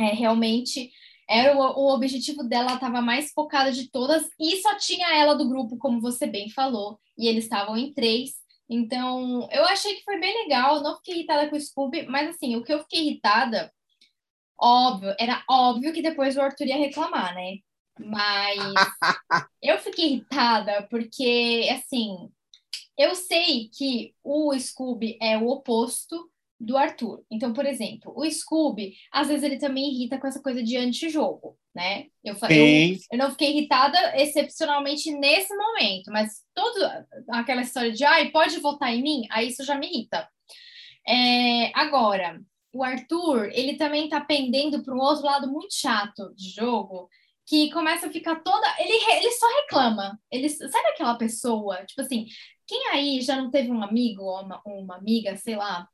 é, 0.00 0.06
realmente 0.06 0.90
era 1.28 1.56
o, 1.56 1.60
o 1.60 1.94
objetivo 1.94 2.44
dela 2.44 2.74
estava 2.74 3.00
mais 3.00 3.32
focada 3.32 3.72
de 3.72 3.90
todas 3.90 4.28
e 4.38 4.60
só 4.60 4.76
tinha 4.76 5.14
ela 5.16 5.34
do 5.34 5.48
grupo, 5.48 5.76
como 5.76 6.00
você 6.00 6.26
bem 6.26 6.50
falou, 6.50 6.98
e 7.18 7.26
eles 7.26 7.44
estavam 7.44 7.76
em 7.76 7.92
três. 7.92 8.34
Então, 8.68 9.48
eu 9.52 9.64
achei 9.64 9.94
que 9.94 10.04
foi 10.04 10.18
bem 10.18 10.44
legal, 10.44 10.82
não 10.82 10.96
fiquei 10.96 11.14
irritada 11.14 11.48
com 11.48 11.56
o 11.56 11.60
Scooby, 11.60 12.06
mas 12.06 12.30
assim, 12.30 12.56
o 12.56 12.64
que 12.64 12.72
eu 12.72 12.80
fiquei 12.80 13.02
irritada 13.02 13.72
óbvio, 14.58 15.14
era 15.18 15.44
óbvio 15.48 15.92
que 15.92 16.02
depois 16.02 16.36
o 16.36 16.40
Arthur 16.40 16.66
ia 16.66 16.76
reclamar, 16.76 17.34
né? 17.34 17.58
Mas 17.98 18.58
eu 19.62 19.78
fiquei 19.78 20.06
irritada 20.06 20.86
porque, 20.90 21.68
assim, 21.70 22.30
eu 22.96 23.14
sei 23.14 23.68
que 23.68 24.14
o 24.22 24.58
Scooby 24.58 25.18
é 25.20 25.36
o 25.36 25.48
oposto 25.48 26.30
do 26.58 26.76
Arthur. 26.76 27.22
Então, 27.30 27.52
por 27.52 27.66
exemplo, 27.66 28.12
o 28.16 28.28
Scooby, 28.30 28.94
às 29.12 29.28
vezes 29.28 29.42
ele 29.42 29.58
também 29.58 29.92
irrita 29.92 30.18
com 30.18 30.26
essa 30.26 30.42
coisa 30.42 30.62
de 30.62 30.76
antijogo, 30.76 31.58
né? 31.74 32.06
Eu, 32.24 32.34
falei, 32.36 32.94
eu, 32.94 32.98
eu, 33.12 33.18
não 33.18 33.30
fiquei 33.30 33.50
irritada 33.50 33.98
excepcionalmente 34.16 35.12
nesse 35.12 35.54
momento, 35.54 36.10
mas 36.10 36.42
toda 36.54 37.06
aquela 37.30 37.62
história 37.62 37.92
de 37.92 38.04
ai, 38.04 38.30
pode 38.30 38.58
votar 38.60 38.94
em 38.94 39.02
mim, 39.02 39.22
aí 39.30 39.48
isso 39.48 39.64
já 39.64 39.76
me 39.76 39.86
irrita. 39.86 40.28
É, 41.06 41.70
agora, 41.74 42.40
o 42.72 42.82
Arthur, 42.82 43.50
ele 43.52 43.76
também 43.76 44.08
tá 44.08 44.20
pendendo 44.20 44.82
para 44.82 44.94
um 44.94 44.98
outro 44.98 45.24
lado 45.24 45.50
muito 45.50 45.74
chato 45.74 46.34
de 46.34 46.50
jogo, 46.50 47.08
que 47.46 47.70
começa 47.70 48.06
a 48.06 48.12
ficar 48.12 48.36
toda. 48.36 48.66
Ele, 48.78 48.92
ele 48.92 49.30
só 49.32 49.46
reclama. 49.62 50.18
Ele, 50.30 50.48
sabe 50.48 50.88
aquela 50.88 51.16
pessoa? 51.16 51.84
Tipo 51.86 52.00
assim, 52.00 52.26
quem 52.66 52.88
aí 52.88 53.20
já 53.20 53.36
não 53.36 53.50
teve 53.50 53.70
um 53.70 53.82
amigo 53.82 54.22
ou 54.22 54.42
uma, 54.42 54.60
uma 54.66 54.96
amiga, 54.96 55.36
sei 55.36 55.54
lá, 55.54 55.88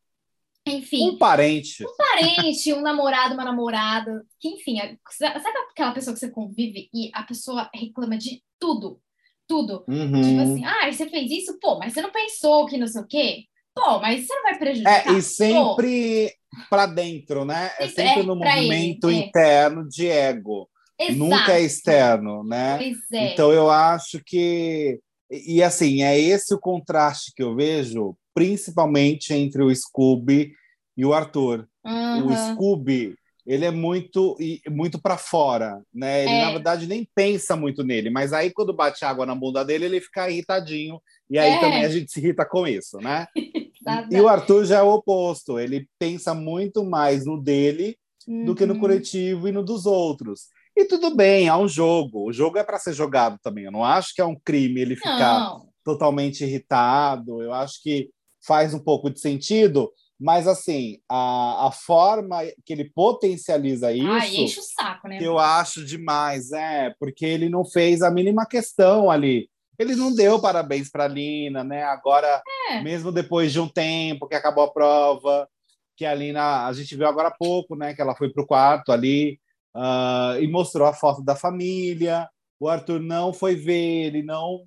enfim. 0.67 1.11
Um 1.11 1.19
parente. 1.19 1.85
Um 1.85 1.97
parente, 1.97 2.73
um 2.73 2.83
namorado, 2.83 3.35
uma 3.35 3.45
namorada. 3.45 4.25
Que, 4.39 4.49
enfim, 4.49 4.77
sabe 5.11 5.59
aquela 5.71 5.93
pessoa 5.93 6.15
que 6.15 6.21
você 6.21 6.31
convive 6.31 6.89
e 6.95 7.11
a 7.13 7.23
pessoa 7.23 7.69
reclama 7.75 8.17
de 8.17 8.43
tudo? 8.59 9.01
Tudo. 9.47 9.85
Uhum. 9.89 10.23
Tipo 10.23 10.41
assim, 10.41 10.65
ah, 10.65 10.93
você 10.93 11.09
fez 11.09 11.31
isso? 11.31 11.59
Pô, 11.61 11.79
mas 11.79 11.93
você 11.93 12.01
não 12.01 12.13
pensou 12.13 12.67
que 12.67 12.79
não 12.79 12.87
sei 12.87 13.03
o 13.03 13.07
quê? 13.07 13.45
Pô, 13.75 13.99
mas 14.01 14.27
você 14.27 14.35
não 14.35 14.43
vai 14.43 14.59
prejudicar? 14.59 15.07
É, 15.09 15.13
e 15.13 15.23
sempre 15.23 16.33
para 16.69 16.87
dentro, 16.87 17.45
né? 17.45 17.73
É 17.79 17.89
sempre 17.89 18.21
é, 18.21 18.23
no 18.23 18.37
movimento 18.37 19.11
ele, 19.11 19.19
é. 19.19 19.27
interno 19.27 19.89
de 19.89 20.07
ego. 20.07 20.69
Exato. 20.99 21.19
Nunca 21.19 21.53
é 21.55 21.63
externo, 21.63 22.45
né? 22.45 22.79
Pois 22.79 23.21
é. 23.21 23.33
Então 23.33 23.53
eu 23.53 23.71
acho 23.71 24.23
que. 24.25 25.01
E 25.31 25.63
assim, 25.63 26.03
é 26.03 26.19
esse 26.19 26.55
o 26.55 26.61
contraste 26.61 27.33
que 27.35 27.43
eu 27.43 27.57
vejo 27.57 28.15
principalmente 28.35 29.33
entre 29.33 29.63
o 29.63 29.75
Scooby 29.75 30.53
e 30.97 31.05
o 31.05 31.13
Arthur. 31.13 31.67
Uhum. 31.85 32.29
O 32.29 32.37
Scooby, 32.37 33.17
ele 33.47 33.65
é 33.65 33.71
muito 33.71 34.37
muito 34.71 35.01
para 35.01 35.17
fora, 35.19 35.83
né? 35.93 36.23
Ele 36.23 36.33
é. 36.33 36.45
na 36.45 36.51
verdade 36.53 36.87
nem 36.87 37.09
pensa 37.15 37.57
muito 37.57 37.83
nele, 37.83 38.11
mas 38.11 38.33
aí 38.33 38.51
quando 38.51 38.73
bate 38.73 39.05
água 39.05 39.27
na 39.27 39.35
bunda 39.35 39.65
dele, 39.65 39.87
ele 39.87 40.01
fica 40.01 40.31
irritadinho 40.31 41.01
e 41.29 41.39
aí 41.39 41.51
é. 41.51 41.61
também 41.61 41.85
a 41.85 41.89
gente 41.89 42.13
se 42.13 42.21
irrita 42.21 42.45
com 42.45 42.67
isso, 42.67 42.99
né? 42.99 43.27
e 44.11 44.21
o 44.21 44.29
Arthur 44.29 44.65
já 44.65 44.79
é 44.79 44.83
o 44.83 44.95
oposto, 44.95 45.59
ele 45.59 45.89
pensa 45.99 46.35
muito 46.35 46.85
mais 46.85 47.27
no 47.27 47.41
dele 47.41 47.97
uhum. 48.29 48.45
do 48.45 48.55
que 48.55 48.67
no 48.67 48.75
uhum. 48.75 48.81
coletivo 48.81 49.49
e 49.49 49.53
no 49.53 49.65
dos 49.65 49.87
outros. 49.87 50.49
E 50.77 50.85
tudo 50.87 51.15
bem, 51.15 51.49
é 51.49 51.57
um 51.57 51.69
jogo. 51.69 52.29
O 52.29 52.33
jogo 52.33 52.59
é 52.59 52.65
para 52.65 52.79
ser 52.79 52.95
jogado 52.95 53.39
também. 53.43 53.65
Eu 53.65 53.73
não 53.73 53.85
acho 53.85 54.15
que 54.15 54.23
é 54.23 54.25
um 54.25 54.39
crime 54.43 54.81
ele 54.81 54.97
ficar 54.97 55.41
não. 55.41 55.69
totalmente 55.85 56.45
irritado. 56.45 57.43
Eu 57.43 57.53
acho 57.53 57.83
que 57.83 58.09
faz 58.45 58.75
um 58.75 58.79
pouco 58.79 59.11
de 59.11 59.21
sentido, 59.21 59.91
mas 60.19 60.47
assim, 60.47 60.99
a, 61.09 61.67
a 61.67 61.73
forma 61.73 62.39
que 62.65 62.73
ele 62.73 62.91
potencializa 62.95 63.93
isso. 63.93 64.09
Ah, 64.09 64.27
enche 64.27 64.61
o 64.61 64.63
saco, 64.63 65.09
né? 65.09 65.19
eu 65.21 65.39
acho 65.39 65.85
demais, 65.85 66.53
é, 66.53 66.95
porque 66.99 67.27
ele 67.27 67.49
não 67.49 67.65
fez 67.65 68.03
a 68.03 68.11
mínima 68.11 68.47
questão 68.47 69.11
ali. 69.11 69.49
Ele 69.79 69.97
não 69.97 70.15
deu 70.15 70.41
parabéns 70.41 70.89
para 70.91 71.05
a 71.05 71.09
Lina, 71.09 71.65
né? 71.65 71.83
Agora, 71.83 72.41
é. 72.71 72.81
mesmo 72.83 73.11
depois 73.11 73.53
de 73.53 73.59
um 73.59 73.67
tempo 73.67 74.29
que 74.29 74.35
acabou 74.35 74.63
a 74.65 74.73
prova, 74.73 75.49
que 75.97 76.07
a 76.07 76.15
Lina, 76.15 76.67
a 76.67 76.73
gente 76.73 76.95
viu 76.95 77.09
agora 77.09 77.29
há 77.29 77.37
pouco, 77.37 77.75
né? 77.75 77.95
Que 77.95 78.01
ela 78.01 78.15
foi 78.15 78.31
para 78.31 78.43
o 78.43 78.47
quarto 78.47 78.93
ali 78.93 79.41
uh, 79.75 80.41
e 80.41 80.47
mostrou 80.47 80.87
a 80.87 80.93
foto 80.93 81.23
da 81.23 81.35
família. 81.35 82.29
O 82.61 82.69
Arthur 82.69 83.01
não 83.01 83.33
foi 83.33 83.57
ver, 83.57 84.07
ele 84.07 84.23
não 84.23 84.63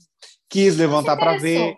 quis 0.49 0.75
levantar 0.75 1.15
para 1.15 1.37
ver. 1.37 1.77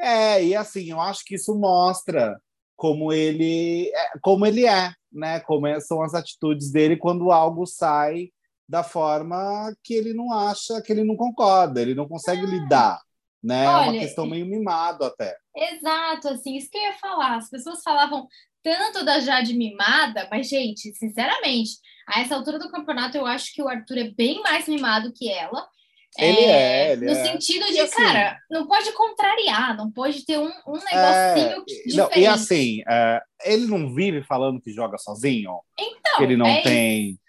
É, 0.00 0.42
e 0.42 0.56
assim, 0.56 0.90
eu 0.90 1.00
acho 1.00 1.24
que 1.24 1.34
isso 1.34 1.54
mostra 1.54 2.40
como 2.76 3.12
ele 3.12 3.90
é, 3.94 4.18
como 4.22 4.46
ele 4.46 4.66
é, 4.66 4.92
né? 5.12 5.40
Como 5.40 5.66
é, 5.66 5.78
são 5.80 6.02
as 6.02 6.14
atitudes 6.14 6.72
dele 6.72 6.96
quando 6.96 7.30
algo 7.30 7.66
sai 7.66 8.30
da 8.66 8.82
forma 8.82 9.74
que 9.82 9.94
ele 9.94 10.14
não 10.14 10.32
acha, 10.32 10.80
que 10.80 10.92
ele 10.92 11.04
não 11.04 11.16
concorda, 11.16 11.82
ele 11.82 11.94
não 11.94 12.08
consegue 12.08 12.42
ah, 12.42 12.46
lidar, 12.46 13.00
né? 13.42 13.68
Olha, 13.68 13.86
é 13.86 13.90
uma 13.90 14.00
questão 14.00 14.26
meio 14.26 14.46
mimado 14.46 15.04
até. 15.04 15.36
Exato, 15.54 16.28
assim, 16.28 16.56
isso 16.56 16.70
que 16.70 16.78
eu 16.78 16.82
ia 16.82 16.94
falar. 16.94 17.36
As 17.36 17.50
pessoas 17.50 17.82
falavam 17.82 18.26
tanto 18.62 19.04
da 19.04 19.20
Jade 19.20 19.54
mimada, 19.54 20.28
mas 20.30 20.48
gente, 20.48 20.94
sinceramente, 20.94 21.72
a 22.06 22.20
essa 22.20 22.34
altura 22.34 22.58
do 22.58 22.70
campeonato 22.70 23.16
eu 23.16 23.26
acho 23.26 23.52
que 23.52 23.62
o 23.62 23.68
Arthur 23.68 23.98
é 23.98 24.10
bem 24.10 24.40
mais 24.42 24.68
mimado 24.68 25.12
que 25.12 25.30
ela. 25.30 25.66
Ele 26.18 26.40
é, 26.40 26.88
é 26.88 26.92
ele 26.92 27.06
no 27.06 27.12
é. 27.12 27.24
sentido 27.24 27.66
de, 27.66 27.80
assim, 27.80 27.96
cara, 27.96 28.38
não 28.50 28.66
pode 28.66 28.92
contrariar, 28.92 29.76
não 29.76 29.90
pode 29.90 30.24
ter 30.24 30.38
um, 30.38 30.50
um 30.66 30.72
negocinho 30.72 30.96
é, 30.96 31.64
diferente. 31.64 31.96
Não, 31.96 32.10
e 32.14 32.26
assim, 32.26 32.82
é, 32.88 33.22
ele 33.44 33.66
não 33.66 33.94
vive 33.94 34.22
falando 34.24 34.60
que 34.60 34.72
joga 34.72 34.98
sozinho? 34.98 35.60
Então, 35.78 36.16
que 36.16 36.22
ele 36.24 36.36
não 36.36 36.46
é 36.46 36.62
tem. 36.62 37.10
Isso. 37.10 37.20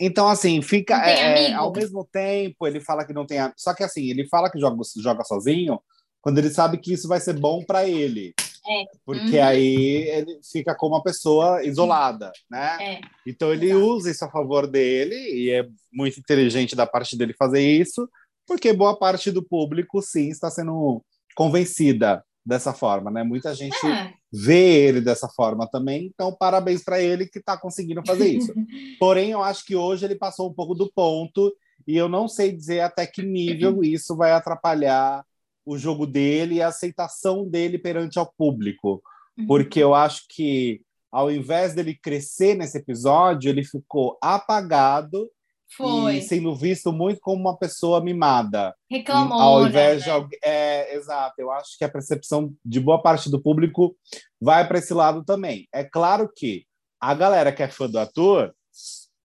Então, 0.00 0.28
assim, 0.28 0.62
fica. 0.62 0.94
É, 1.08 1.52
ao 1.54 1.72
mesmo 1.72 2.06
tempo, 2.10 2.66
ele 2.66 2.80
fala 2.80 3.04
que 3.04 3.12
não 3.12 3.26
tem. 3.26 3.38
Só 3.56 3.74
que, 3.74 3.82
assim, 3.82 4.08
ele 4.10 4.28
fala 4.28 4.50
que 4.50 4.58
joga, 4.58 4.76
joga 4.96 5.24
sozinho 5.24 5.80
quando 6.20 6.38
ele 6.38 6.50
sabe 6.50 6.78
que 6.78 6.92
isso 6.92 7.08
vai 7.08 7.20
ser 7.20 7.32
bom 7.34 7.64
para 7.64 7.88
ele. 7.88 8.34
É. 8.68 8.84
Porque 9.04 9.38
uhum. 9.38 9.44
aí 9.44 10.08
ele 10.08 10.40
fica 10.50 10.74
como 10.74 10.94
uma 10.94 11.02
pessoa 11.02 11.64
isolada, 11.64 12.30
né? 12.50 12.76
É. 12.80 13.00
Então 13.26 13.52
ele 13.52 13.70
Exato. 13.70 13.84
usa 13.86 14.10
isso 14.10 14.24
a 14.24 14.30
favor 14.30 14.66
dele 14.66 15.14
e 15.14 15.50
é 15.50 15.66
muito 15.92 16.20
inteligente 16.20 16.76
da 16.76 16.86
parte 16.86 17.16
dele 17.16 17.32
fazer 17.32 17.60
isso, 17.60 18.08
porque 18.46 18.72
boa 18.72 18.98
parte 18.98 19.30
do 19.30 19.42
público 19.42 20.02
sim 20.02 20.28
está 20.28 20.50
sendo 20.50 21.02
convencida 21.34 22.22
dessa 22.44 22.72
forma, 22.72 23.10
né? 23.10 23.22
Muita 23.22 23.54
gente 23.54 23.86
é. 23.86 24.12
vê 24.32 24.86
ele 24.86 25.00
dessa 25.00 25.28
forma 25.28 25.68
também, 25.70 26.10
então 26.12 26.34
parabéns 26.34 26.82
para 26.82 27.00
ele 27.00 27.26
que 27.26 27.38
está 27.38 27.58
conseguindo 27.58 28.02
fazer 28.06 28.28
isso. 28.28 28.54
Porém, 28.98 29.30
eu 29.30 29.42
acho 29.42 29.64
que 29.64 29.76
hoje 29.76 30.04
ele 30.04 30.14
passou 30.14 30.50
um 30.50 30.54
pouco 30.54 30.74
do 30.74 30.90
ponto 30.90 31.54
e 31.86 31.96
eu 31.96 32.08
não 32.08 32.26
sei 32.26 32.50
dizer 32.50 32.80
até 32.80 33.06
que 33.06 33.22
nível 33.22 33.80
isso 33.84 34.16
vai 34.16 34.32
atrapalhar 34.32 35.24
o 35.68 35.76
jogo 35.76 36.06
dele 36.06 36.56
e 36.56 36.62
a 36.62 36.68
aceitação 36.68 37.46
dele 37.46 37.78
perante 37.78 38.18
ao 38.18 38.32
público. 38.32 39.02
Uhum. 39.36 39.46
Porque 39.46 39.78
eu 39.78 39.94
acho 39.94 40.22
que, 40.30 40.80
ao 41.12 41.30
invés 41.30 41.74
dele 41.74 41.94
crescer 41.94 42.54
nesse 42.54 42.78
episódio, 42.78 43.50
ele 43.50 43.62
ficou 43.62 44.16
apagado 44.22 45.30
Foi. 45.76 46.16
e 46.16 46.22
sendo 46.22 46.56
visto 46.56 46.90
muito 46.90 47.20
como 47.20 47.42
uma 47.42 47.58
pessoa 47.58 48.02
mimada. 48.02 48.74
Reclamou, 48.90 49.38
ao 49.38 49.66
invés 49.66 50.06
né? 50.06 50.20
de 50.20 50.38
é 50.42 50.96
exato, 50.96 51.34
eu 51.38 51.50
acho 51.52 51.76
que 51.76 51.84
a 51.84 51.90
percepção 51.90 52.50
de 52.64 52.80
boa 52.80 53.02
parte 53.02 53.30
do 53.30 53.40
público 53.40 53.94
vai 54.40 54.66
para 54.66 54.78
esse 54.78 54.94
lado 54.94 55.22
também. 55.22 55.68
É 55.70 55.84
claro 55.84 56.32
que 56.34 56.64
a 56.98 57.12
galera 57.12 57.52
que 57.52 57.62
é 57.62 57.68
fã 57.68 57.90
do 57.90 57.98
ator 57.98 58.54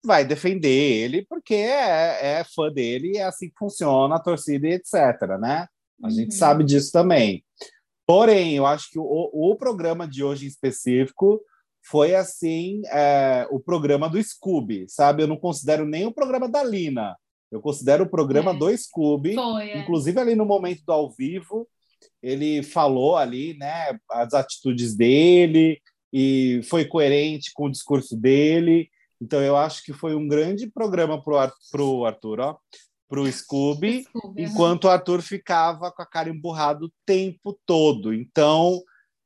vai 0.02 0.24
defender 0.24 0.70
ele 0.70 1.26
porque 1.28 1.54
é, 1.54 2.38
é 2.38 2.44
fã 2.44 2.72
dele, 2.72 3.18
é 3.18 3.24
assim 3.24 3.48
que 3.48 3.58
funciona 3.58 4.16
a 4.16 4.22
torcida 4.22 4.66
e 4.66 4.72
etc, 4.72 5.38
né? 5.38 5.66
A 6.02 6.06
uhum. 6.06 6.10
gente 6.10 6.34
sabe 6.34 6.64
disso 6.64 6.90
também. 6.92 7.44
Porém, 8.06 8.56
eu 8.56 8.66
acho 8.66 8.90
que 8.90 8.98
o, 8.98 9.30
o 9.32 9.54
programa 9.56 10.08
de 10.08 10.24
hoje 10.24 10.44
em 10.44 10.48
específico 10.48 11.40
foi 11.82 12.14
assim 12.14 12.82
é, 12.86 13.46
o 13.50 13.60
programa 13.60 14.08
do 14.08 14.22
Scooby, 14.22 14.86
sabe? 14.88 15.22
Eu 15.22 15.26
não 15.28 15.36
considero 15.36 15.86
nem 15.86 16.06
o 16.06 16.12
programa 16.12 16.48
da 16.48 16.62
Lina. 16.62 17.16
Eu 17.50 17.60
considero 17.60 18.04
o 18.04 18.08
programa 18.08 18.52
é. 18.52 18.54
do 18.56 18.76
Scooby. 18.76 19.34
Foi, 19.34 19.70
é. 19.70 19.78
Inclusive, 19.78 20.18
ali 20.18 20.34
no 20.34 20.44
momento 20.44 20.82
do 20.84 20.92
ao 20.92 21.10
vivo, 21.10 21.68
ele 22.22 22.62
falou 22.62 23.16
ali, 23.16 23.56
né, 23.58 23.98
as 24.10 24.34
atitudes 24.34 24.94
dele 24.94 25.80
e 26.12 26.60
foi 26.64 26.84
coerente 26.84 27.52
com 27.54 27.66
o 27.66 27.70
discurso 27.70 28.16
dele. 28.16 28.88
Então, 29.20 29.40
eu 29.40 29.56
acho 29.56 29.84
que 29.84 29.92
foi 29.92 30.14
um 30.14 30.26
grande 30.26 30.66
programa 30.66 31.22
para 31.22 31.82
o 31.82 32.04
Arthur, 32.04 32.40
ó 32.40 32.56
para 33.10 33.20
o 33.20 33.30
Scooby, 33.30 34.04
Scooby, 34.04 34.44
enquanto 34.44 34.84
o 34.84 34.88
Arthur 34.88 35.20
ficava 35.20 35.90
com 35.90 36.00
a 36.00 36.06
cara 36.06 36.30
emburrada 36.30 36.84
o 36.84 36.92
tempo 37.04 37.58
todo. 37.66 38.14
Então, 38.14 38.80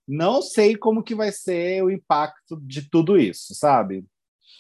não 0.09 0.41
sei 0.41 0.75
como 0.75 1.03
que 1.03 1.15
vai 1.15 1.31
ser 1.31 1.85
o 1.85 1.91
impacto 1.91 2.59
de 2.63 2.89
tudo 2.89 3.19
isso, 3.19 3.55
sabe? 3.55 4.03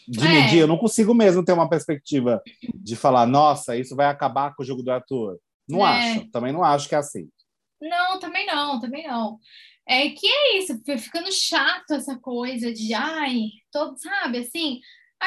De 0.06 0.20
é. 0.20 0.28
medir, 0.28 0.58
eu 0.58 0.66
não 0.66 0.76
consigo 0.76 1.14
mesmo 1.14 1.42
ter 1.42 1.52
uma 1.52 1.70
perspectiva 1.70 2.42
de 2.74 2.94
falar, 2.94 3.26
nossa, 3.26 3.74
isso 3.74 3.96
vai 3.96 4.06
acabar 4.06 4.54
com 4.54 4.62
o 4.62 4.66
jogo 4.66 4.82
do 4.82 4.92
Arthur. 4.92 5.38
Não 5.66 5.86
é. 5.86 6.16
acho, 6.16 6.30
também 6.30 6.52
não 6.52 6.62
acho 6.62 6.86
que 6.86 6.94
é 6.94 6.98
assim. 6.98 7.26
Não, 7.80 8.18
também 8.18 8.46
não, 8.46 8.78
também 8.78 9.08
não. 9.08 9.38
É 9.88 10.10
que 10.10 10.26
é 10.26 10.58
isso, 10.58 10.78
ficando 10.98 11.32
chato 11.32 11.92
essa 11.92 12.18
coisa 12.18 12.70
de, 12.72 12.92
ai, 12.92 13.48
todo, 13.72 13.98
sabe, 13.98 14.38
assim, 14.38 14.80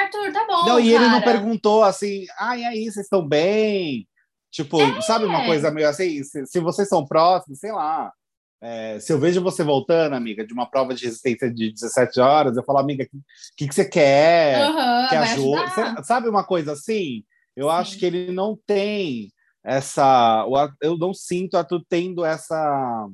Arthur, 0.04 0.32
tá 0.32 0.46
bom. 0.48 0.66
Não, 0.66 0.80
e 0.80 0.92
cara. 0.92 1.04
ele 1.04 1.12
não 1.12 1.22
perguntou 1.22 1.84
assim, 1.84 2.26
ah, 2.40 2.58
e 2.58 2.66
aí, 2.66 2.84
vocês 2.84 3.06
estão 3.06 3.28
bem? 3.28 4.08
Tipo, 4.52 4.82
é. 4.82 5.02
sabe 5.02 5.26
uma 5.26 5.46
coisa 5.46 5.72
meio 5.72 5.90
assim? 5.90 6.24
Se, 6.24 6.46
se, 6.46 6.60
vocês 6.60 6.88
são 6.88 7.06
próximos, 7.06 7.60
sei 7.60 7.72
lá. 7.72 8.12
É, 8.60 9.00
se 9.00 9.14
eu 9.14 9.20
vejo 9.20 9.42
você 9.42 9.64
voltando, 9.64 10.14
amiga, 10.14 10.46
de 10.46 10.52
uma 10.52 10.70
prova 10.70 10.94
de 10.94 11.06
resistência 11.06 11.52
de 11.54 11.72
17 11.72 12.20
horas, 12.20 12.58
eu 12.58 12.64
falo, 12.64 12.80
amiga, 12.80 13.04
o 13.04 13.08
que, 13.56 13.68
que, 13.68 13.76
você 13.76 13.86
quer? 13.86 14.68
Uhum, 14.68 15.08
que 15.10 15.16
ajuda? 15.16 16.04
Sabe 16.04 16.28
uma 16.28 16.44
coisa 16.44 16.72
assim? 16.72 17.24
Eu 17.56 17.70
Sim. 17.70 17.76
acho 17.76 17.98
que 18.00 18.06
ele 18.06 18.32
não 18.32 18.58
tem 18.66 19.32
essa. 19.64 20.46
Eu 20.82 20.98
não 20.98 21.14
sinto 21.14 21.56
a 21.58 21.64
tu 21.64 21.84
tendo 21.88 22.26
essa, 22.26 23.08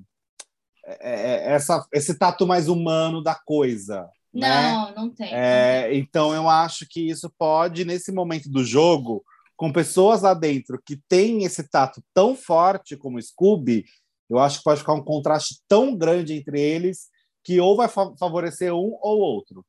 é, 0.86 0.96
é, 1.00 1.54
essa, 1.54 1.86
esse 1.92 2.18
tato 2.18 2.46
mais 2.46 2.68
humano 2.68 3.22
da 3.22 3.36
coisa. 3.36 4.08
Não, 4.34 4.88
né? 4.88 4.94
não 4.96 5.10
tem, 5.10 5.32
é, 5.32 5.88
não. 5.88 5.96
Então 5.96 6.34
eu 6.34 6.50
acho 6.50 6.88
que 6.90 7.10
isso 7.10 7.32
pode, 7.38 7.86
nesse 7.86 8.12
momento 8.12 8.50
do 8.50 8.64
jogo, 8.64 9.24
com 9.56 9.72
pessoas 9.72 10.22
lá 10.24 10.34
dentro 10.34 10.82
que 10.84 10.98
têm 11.08 11.44
esse 11.44 11.70
tato 11.70 12.04
tão 12.14 12.36
forte 12.36 12.98
como 12.98 13.18
o 13.18 13.22
Scooby, 13.22 13.86
eu 14.30 14.40
acho 14.40 14.58
que 14.58 14.64
pode 14.64 14.80
ficar 14.80 14.94
um 14.94 15.04
contraste 15.04 15.62
tão 15.68 15.96
grande 15.96 16.34
entre 16.34 16.60
eles 16.60 17.10
que 17.44 17.60
ou 17.60 17.76
vai 17.76 17.88
favorecer 17.88 18.74
um 18.74 18.98
ou 19.02 19.20
outro. 19.20 19.64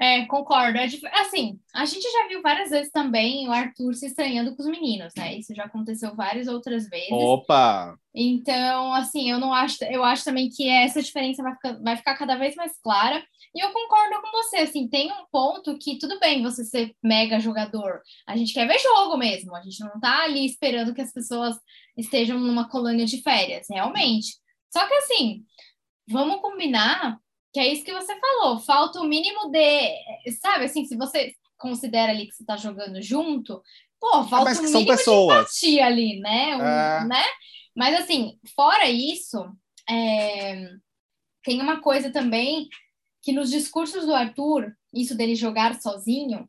É, 0.00 0.24
concordo. 0.26 0.78
É 0.78 0.84
assim, 1.20 1.58
a 1.74 1.84
gente 1.84 2.08
já 2.08 2.28
viu 2.28 2.40
várias 2.40 2.70
vezes 2.70 2.90
também 2.92 3.48
o 3.48 3.52
Arthur 3.52 3.94
se 3.94 4.06
estranhando 4.06 4.54
com 4.54 4.62
os 4.62 4.68
meninos, 4.68 5.12
né? 5.16 5.34
Isso 5.34 5.52
já 5.52 5.64
aconteceu 5.64 6.14
várias 6.14 6.46
outras 6.46 6.88
vezes. 6.88 7.10
Opa! 7.10 7.98
Então, 8.14 8.94
assim, 8.94 9.28
eu 9.28 9.40
não 9.40 9.52
acho, 9.52 9.82
eu 9.84 10.04
acho 10.04 10.22
também 10.22 10.48
que 10.48 10.68
essa 10.68 11.02
diferença 11.02 11.42
vai 11.42 11.52
ficar, 11.54 11.72
vai 11.82 11.96
ficar 11.96 12.16
cada 12.16 12.36
vez 12.36 12.54
mais 12.54 12.78
clara. 12.80 13.20
E 13.54 13.60
eu 13.60 13.72
concordo 13.72 14.20
com 14.20 14.30
você, 14.30 14.58
assim, 14.58 14.88
tem 14.88 15.10
um 15.10 15.26
ponto 15.30 15.78
que 15.78 15.98
tudo 15.98 16.18
bem 16.20 16.42
você 16.42 16.64
ser 16.64 16.94
mega 17.02 17.40
jogador. 17.40 18.02
A 18.26 18.36
gente 18.36 18.52
quer 18.52 18.66
ver 18.66 18.78
jogo 18.78 19.16
mesmo, 19.16 19.54
a 19.54 19.62
gente 19.62 19.80
não 19.80 19.98
tá 20.00 20.24
ali 20.24 20.44
esperando 20.44 20.94
que 20.94 21.00
as 21.00 21.12
pessoas 21.12 21.56
estejam 21.96 22.38
numa 22.38 22.68
colônia 22.68 23.06
de 23.06 23.22
férias, 23.22 23.66
realmente. 23.70 24.36
Só 24.70 24.86
que 24.86 24.94
assim, 24.94 25.44
vamos 26.08 26.40
combinar 26.40 27.18
que 27.52 27.60
é 27.60 27.72
isso 27.72 27.84
que 27.84 27.92
você 27.92 28.14
falou, 28.20 28.60
falta 28.60 29.00
o 29.00 29.04
mínimo 29.04 29.50
de, 29.50 30.30
sabe, 30.40 30.66
assim, 30.66 30.84
se 30.84 30.96
você 30.96 31.34
considera 31.56 32.12
ali 32.12 32.26
que 32.26 32.34
você 32.34 32.42
está 32.42 32.56
jogando 32.56 33.00
junto, 33.02 33.62
pô, 33.98 34.24
falta 34.24 34.44
Mas 34.44 34.58
o 34.58 34.62
mínimo 34.62 34.86
pessoas. 34.86 35.34
de 35.34 35.40
empatia 35.40 35.86
ali, 35.86 36.20
né? 36.20 36.56
Um, 36.56 36.62
é... 36.62 37.04
né? 37.06 37.24
Mas 37.74 38.00
assim, 38.00 38.38
fora 38.54 38.88
isso, 38.88 39.44
é... 39.88 40.68
tem 41.42 41.60
uma 41.60 41.80
coisa 41.80 42.10
também 42.12 42.68
que 43.28 43.32
nos 43.34 43.50
discursos 43.50 44.06
do 44.06 44.14
Arthur, 44.14 44.74
isso 44.90 45.14
dele 45.14 45.34
jogar 45.34 45.78
sozinho, 45.82 46.48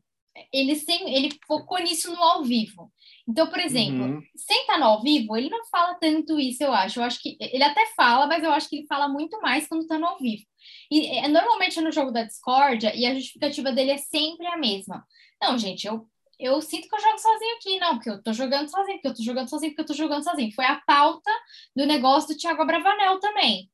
ele, 0.50 0.74
sem, 0.76 1.14
ele 1.14 1.28
focou 1.46 1.78
nisso 1.78 2.10
no 2.10 2.22
ao 2.22 2.42
vivo. 2.42 2.90
Então, 3.28 3.48
por 3.48 3.58
exemplo, 3.58 4.02
uhum. 4.02 4.22
sem 4.34 4.62
estar 4.62 4.78
no 4.78 4.86
ao 4.86 5.02
vivo, 5.02 5.36
ele 5.36 5.50
não 5.50 5.62
fala 5.66 5.92
tanto 5.96 6.40
isso, 6.40 6.64
eu 6.64 6.72
acho. 6.72 6.98
Eu 6.98 7.04
acho 7.04 7.20
que 7.20 7.36
ele 7.38 7.62
até 7.62 7.84
fala, 7.94 8.26
mas 8.26 8.42
eu 8.42 8.50
acho 8.50 8.66
que 8.66 8.76
ele 8.76 8.86
fala 8.86 9.08
muito 9.08 9.38
mais 9.42 9.68
quando 9.68 9.82
está 9.82 9.98
no 9.98 10.06
ao 10.06 10.18
vivo. 10.18 10.42
E 10.90 11.06
é, 11.18 11.28
normalmente 11.28 11.78
no 11.82 11.92
jogo 11.92 12.10
da 12.12 12.24
discórdia, 12.24 12.96
e 12.96 13.04
a 13.04 13.14
justificativa 13.14 13.70
dele 13.72 13.90
é 13.90 13.98
sempre 13.98 14.46
a 14.46 14.56
mesma. 14.56 15.04
Não, 15.38 15.58
gente, 15.58 15.86
eu, 15.86 16.08
eu 16.38 16.62
sinto 16.62 16.88
que 16.88 16.94
eu 16.94 17.00
jogo 17.00 17.18
sozinho 17.18 17.56
aqui, 17.56 17.78
não, 17.78 17.96
porque 17.96 18.08
eu 18.08 18.22
tô 18.22 18.32
jogando 18.32 18.70
sozinho, 18.70 18.96
porque 18.96 19.08
eu 19.08 19.14
tô 19.16 19.22
jogando 19.22 19.50
sozinho, 19.50 19.72
porque 19.72 19.82
eu 19.82 19.86
tô 19.86 19.94
jogando 19.94 20.24
sozinho. 20.24 20.54
Foi 20.54 20.64
a 20.64 20.80
pauta 20.86 21.30
do 21.76 21.84
negócio 21.84 22.30
do 22.30 22.38
Thiago 22.38 22.62
Abravanel 22.62 23.20
também. 23.20 23.68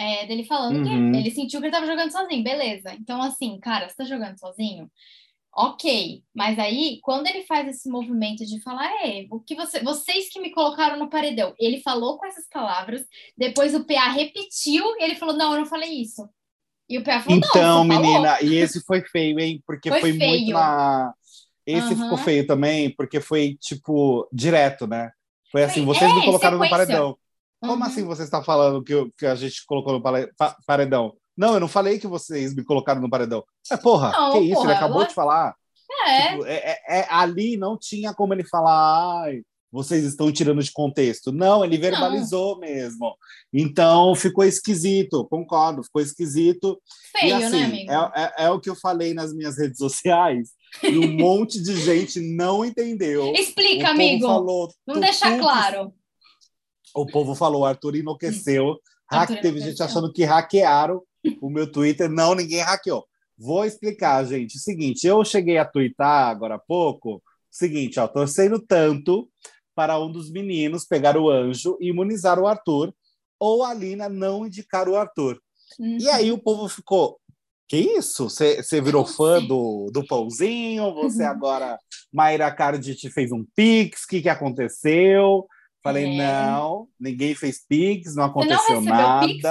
É, 0.00 0.24
dele 0.26 0.44
falando 0.44 0.76
uhum. 0.78 1.12
que 1.12 1.18
ele 1.18 1.30
sentiu 1.30 1.60
que 1.60 1.66
ele 1.66 1.72
tava 1.72 1.84
jogando 1.84 2.10
sozinho, 2.10 2.42
beleza. 2.42 2.94
Então, 2.94 3.20
assim, 3.20 3.60
cara, 3.60 3.86
você 3.86 3.96
tá 3.96 4.04
jogando 4.04 4.38
sozinho? 4.38 4.90
Ok, 5.54 6.22
mas 6.34 6.58
aí 6.58 7.00
quando 7.02 7.26
ele 7.26 7.42
faz 7.42 7.68
esse 7.68 7.86
movimento 7.86 8.46
de 8.46 8.62
falar, 8.62 8.86
é, 9.04 9.26
o 9.30 9.40
que 9.40 9.54
você, 9.54 9.80
vocês 9.80 10.30
que 10.30 10.40
me 10.40 10.52
colocaram 10.52 10.98
no 10.98 11.10
paredão, 11.10 11.52
ele 11.58 11.82
falou 11.82 12.16
com 12.16 12.24
essas 12.24 12.48
palavras, 12.48 13.04
depois 13.36 13.74
o 13.74 13.84
PA 13.84 14.08
repetiu 14.10 14.84
e 14.96 15.02
ele 15.04 15.16
falou, 15.16 15.36
não, 15.36 15.52
eu 15.52 15.58
não 15.58 15.66
falei 15.66 15.90
isso. 15.90 16.26
E 16.88 16.96
o 16.96 17.04
PA 17.04 17.20
falou, 17.20 17.38
então, 17.38 17.84
menina, 17.84 18.36
falou. 18.36 18.52
e 18.52 18.56
esse 18.56 18.80
foi 18.84 19.02
feio, 19.02 19.38
hein? 19.38 19.62
Porque 19.66 19.90
foi, 19.90 20.00
foi 20.00 20.12
muito 20.14 20.52
na. 20.52 21.12
Esse 21.66 21.92
uhum. 21.92 22.02
ficou 22.02 22.16
feio 22.16 22.46
também, 22.46 22.88
porque 22.96 23.20
foi 23.20 23.54
tipo 23.60 24.26
direto, 24.32 24.86
né? 24.86 25.10
Foi 25.52 25.62
assim, 25.62 25.84
vocês 25.84 26.10
é, 26.10 26.14
me 26.14 26.24
colocaram 26.24 26.58
sequência. 26.58 26.78
no 26.78 26.86
paredão. 26.86 27.18
Como 27.60 27.74
uhum. 27.74 27.82
assim 27.82 28.04
você 28.04 28.22
está 28.22 28.42
falando 28.42 28.82
que, 28.82 28.94
que 29.18 29.26
a 29.26 29.34
gente 29.34 29.64
colocou 29.66 29.92
no 29.92 30.02
paredão? 30.66 31.14
Não, 31.36 31.54
eu 31.54 31.60
não 31.60 31.68
falei 31.68 31.98
que 31.98 32.06
vocês 32.06 32.54
me 32.54 32.64
colocaram 32.64 33.00
no 33.00 33.10
paredão. 33.10 33.44
É, 33.70 33.76
porra, 33.76 34.12
não, 34.12 34.32
que 34.32 34.38
isso? 34.40 34.54
Porra, 34.54 34.66
ele 34.66 34.74
acabou 34.74 35.06
de 35.06 35.14
falar. 35.14 35.54
É. 36.06 36.28
Tipo, 36.28 36.46
é, 36.46 36.54
é, 36.54 37.00
é. 37.00 37.06
Ali 37.10 37.56
não 37.56 37.78
tinha 37.78 38.14
como 38.14 38.32
ele 38.32 38.44
falar, 38.44 39.24
ai, 39.24 39.42
vocês 39.72 40.04
estão 40.04 40.32
tirando 40.32 40.62
de 40.62 40.72
contexto. 40.72 41.30
Não, 41.30 41.64
ele 41.64 41.78
verbalizou 41.78 42.54
não. 42.54 42.60
mesmo. 42.60 43.14
Então 43.52 44.14
ficou 44.14 44.44
esquisito, 44.44 45.26
concordo, 45.28 45.84
ficou 45.84 46.02
esquisito. 46.02 46.80
Feio, 47.12 47.38
e, 47.38 47.44
assim, 47.44 47.60
né, 47.60 47.64
amigo? 47.64 47.92
É, 47.92 48.22
é, 48.22 48.44
é, 48.44 48.50
o 48.50 48.60
que 48.60 48.68
eu 48.68 48.74
falei 48.74 49.14
nas 49.14 49.32
minhas 49.32 49.58
redes 49.58 49.78
sociais. 49.78 50.50
E 50.82 50.98
um 50.98 51.12
monte 51.16 51.62
de 51.62 51.76
gente 51.76 52.20
não 52.20 52.64
entendeu. 52.64 53.32
Explica, 53.34 53.90
amigo. 53.90 54.26
Falou, 54.26 54.68
Vamos 54.86 55.02
deixar 55.02 55.38
claro. 55.38 55.92
O 56.94 57.06
povo 57.06 57.34
falou, 57.34 57.64
Arthur 57.64 57.96
enlouqueceu. 57.96 58.78
Arthur 59.08 59.40
teve 59.40 59.60
gente 59.60 59.82
achando 59.82 60.12
que 60.12 60.24
hackearam 60.24 61.02
o 61.40 61.50
meu 61.50 61.70
Twitter. 61.70 62.08
Não, 62.08 62.34
ninguém 62.34 62.60
hackeou. 62.60 63.04
Vou 63.36 63.64
explicar, 63.64 64.24
gente. 64.24 64.56
O 64.56 64.60
seguinte, 64.60 65.06
eu 65.06 65.24
cheguei 65.24 65.58
a 65.58 65.64
twittar 65.64 66.28
agora 66.28 66.56
há 66.56 66.58
pouco. 66.58 67.22
Seguinte, 67.50 67.98
ó, 67.98 68.06
torcendo 68.06 68.60
tanto 68.60 69.28
para 69.74 69.98
um 69.98 70.12
dos 70.12 70.30
meninos 70.30 70.84
pegar 70.84 71.16
o 71.16 71.30
anjo 71.30 71.76
e 71.80 71.88
imunizar 71.88 72.38
o 72.38 72.46
Arthur, 72.46 72.94
ou 73.38 73.64
a 73.64 73.72
Lina 73.72 74.08
não 74.08 74.46
indicar 74.46 74.88
o 74.88 74.96
Arthur. 74.96 75.40
Uhum. 75.78 75.98
E 75.98 76.08
aí 76.08 76.30
o 76.30 76.38
povo 76.38 76.68
ficou. 76.68 77.18
Que 77.66 77.78
isso? 77.78 78.28
Você 78.28 78.80
virou 78.80 79.06
fã 79.06 79.42
do, 79.42 79.90
do 79.92 80.04
pãozinho? 80.06 80.92
Você 80.94 81.22
uhum. 81.22 81.30
agora. 81.30 81.78
Mayra 82.12 82.50
Cardi 82.50 82.94
te 82.94 83.08
fez 83.08 83.32
um 83.32 83.44
pix? 83.54 84.04
O 84.04 84.08
que, 84.08 84.20
que 84.20 84.28
aconteceu? 84.28 85.46
Falei, 85.82 86.04
é. 86.04 86.16
não, 86.16 86.88
ninguém 86.98 87.34
fez 87.34 87.64
pix, 87.66 88.14
não 88.14 88.24
aconteceu 88.24 88.80
não 88.80 88.82
nada. 88.82 89.26
Pix? 89.26 89.42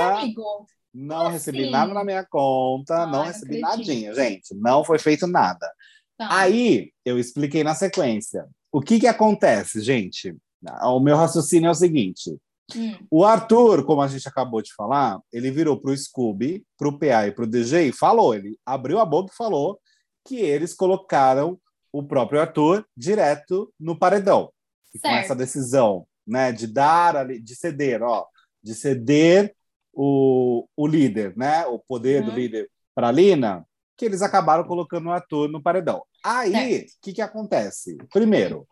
Não 0.93 1.21
assim? 1.21 1.31
recebi 1.31 1.69
nada 1.69 1.93
na 1.93 2.03
minha 2.03 2.25
conta, 2.25 3.05
não 3.05 3.23
recebi 3.23 3.63
acredito. 3.63 3.87
nadinha, 3.87 4.13
gente. 4.13 4.55
Não 4.55 4.83
foi 4.83 4.99
feito 4.99 5.27
nada. 5.27 5.71
Tá. 6.17 6.27
Aí 6.31 6.91
eu 7.05 7.17
expliquei 7.17 7.63
na 7.63 7.73
sequência. 7.73 8.45
O 8.71 8.81
que 8.81 8.99
que 8.99 9.07
acontece, 9.07 9.81
gente? 9.81 10.35
O 10.83 10.99
meu 10.99 11.15
raciocínio 11.15 11.67
é 11.67 11.71
o 11.71 11.75
seguinte: 11.75 12.37
hum. 12.75 12.97
o 13.09 13.23
Arthur, 13.23 13.85
como 13.85 14.01
a 14.01 14.07
gente 14.07 14.27
acabou 14.27 14.61
de 14.61 14.73
falar, 14.73 15.19
ele 15.31 15.49
virou 15.49 15.79
para 15.79 15.91
o 15.91 15.97
Scooby, 15.97 16.63
para 16.77 16.89
o 16.89 16.97
PA 16.97 17.27
e 17.27 17.31
para 17.31 17.43
o 17.43 17.47
DJ 17.47 17.89
e 17.89 17.93
falou. 17.93 18.35
Ele 18.35 18.57
abriu 18.65 18.99
a 18.99 19.05
boca 19.05 19.31
e 19.31 19.37
falou 19.37 19.79
que 20.27 20.37
eles 20.37 20.73
colocaram 20.73 21.59
o 21.91 22.03
próprio 22.03 22.41
Arthur 22.41 22.85
direto 22.95 23.71
no 23.79 23.97
paredão. 23.97 24.51
E 24.93 24.99
com 24.99 25.07
essa 25.07 25.35
decisão, 25.35 26.05
né, 26.29 26.51
de 26.51 26.67
dar, 26.67 27.27
de 27.27 27.55
ceder, 27.55 28.01
ó, 28.03 28.25
de 28.61 28.73
ceder 28.75 29.55
o, 29.93 30.67
o 30.75 30.87
líder, 30.87 31.35
né? 31.35 31.65
O 31.65 31.79
poder 31.79 32.21
uhum. 32.21 32.29
do 32.29 32.35
líder 32.35 32.69
para 32.95 33.09
a 33.09 33.11
Lina, 33.11 33.65
que 33.97 34.05
eles 34.05 34.21
acabaram 34.21 34.63
colocando 34.63 35.07
o 35.07 35.11
ator 35.11 35.49
no 35.49 35.61
paredão. 35.61 36.03
Aí, 36.23 36.81
o 36.81 36.85
que, 37.01 37.13
que 37.13 37.21
acontece? 37.21 37.97
Primeiro, 38.11 38.67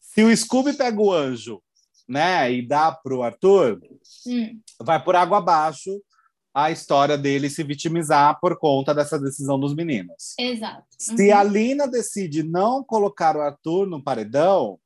se 0.00 0.22
o 0.22 0.34
Scooby 0.36 0.72
pega 0.74 1.00
o 1.00 1.12
anjo 1.12 1.62
né, 2.08 2.50
e 2.52 2.66
dá 2.66 2.92
para 2.92 3.14
o 3.14 3.22
Arthur, 3.22 3.80
hum. 4.26 4.60
vai 4.80 5.02
por 5.02 5.16
água 5.16 5.38
abaixo 5.38 6.00
a 6.54 6.70
história 6.70 7.18
dele 7.18 7.50
se 7.50 7.62
vitimizar 7.62 8.40
por 8.40 8.58
conta 8.58 8.94
dessa 8.94 9.18
decisão 9.18 9.60
dos 9.60 9.74
meninos. 9.74 10.34
Exato. 10.38 10.86
Uhum. 11.10 11.16
Se 11.16 11.30
a 11.30 11.42
Lina 11.42 11.86
decide 11.86 12.42
não 12.42 12.82
colocar 12.82 13.36
o 13.36 13.42
Arthur 13.42 13.86
no 13.86 14.02
paredão, 14.02 14.78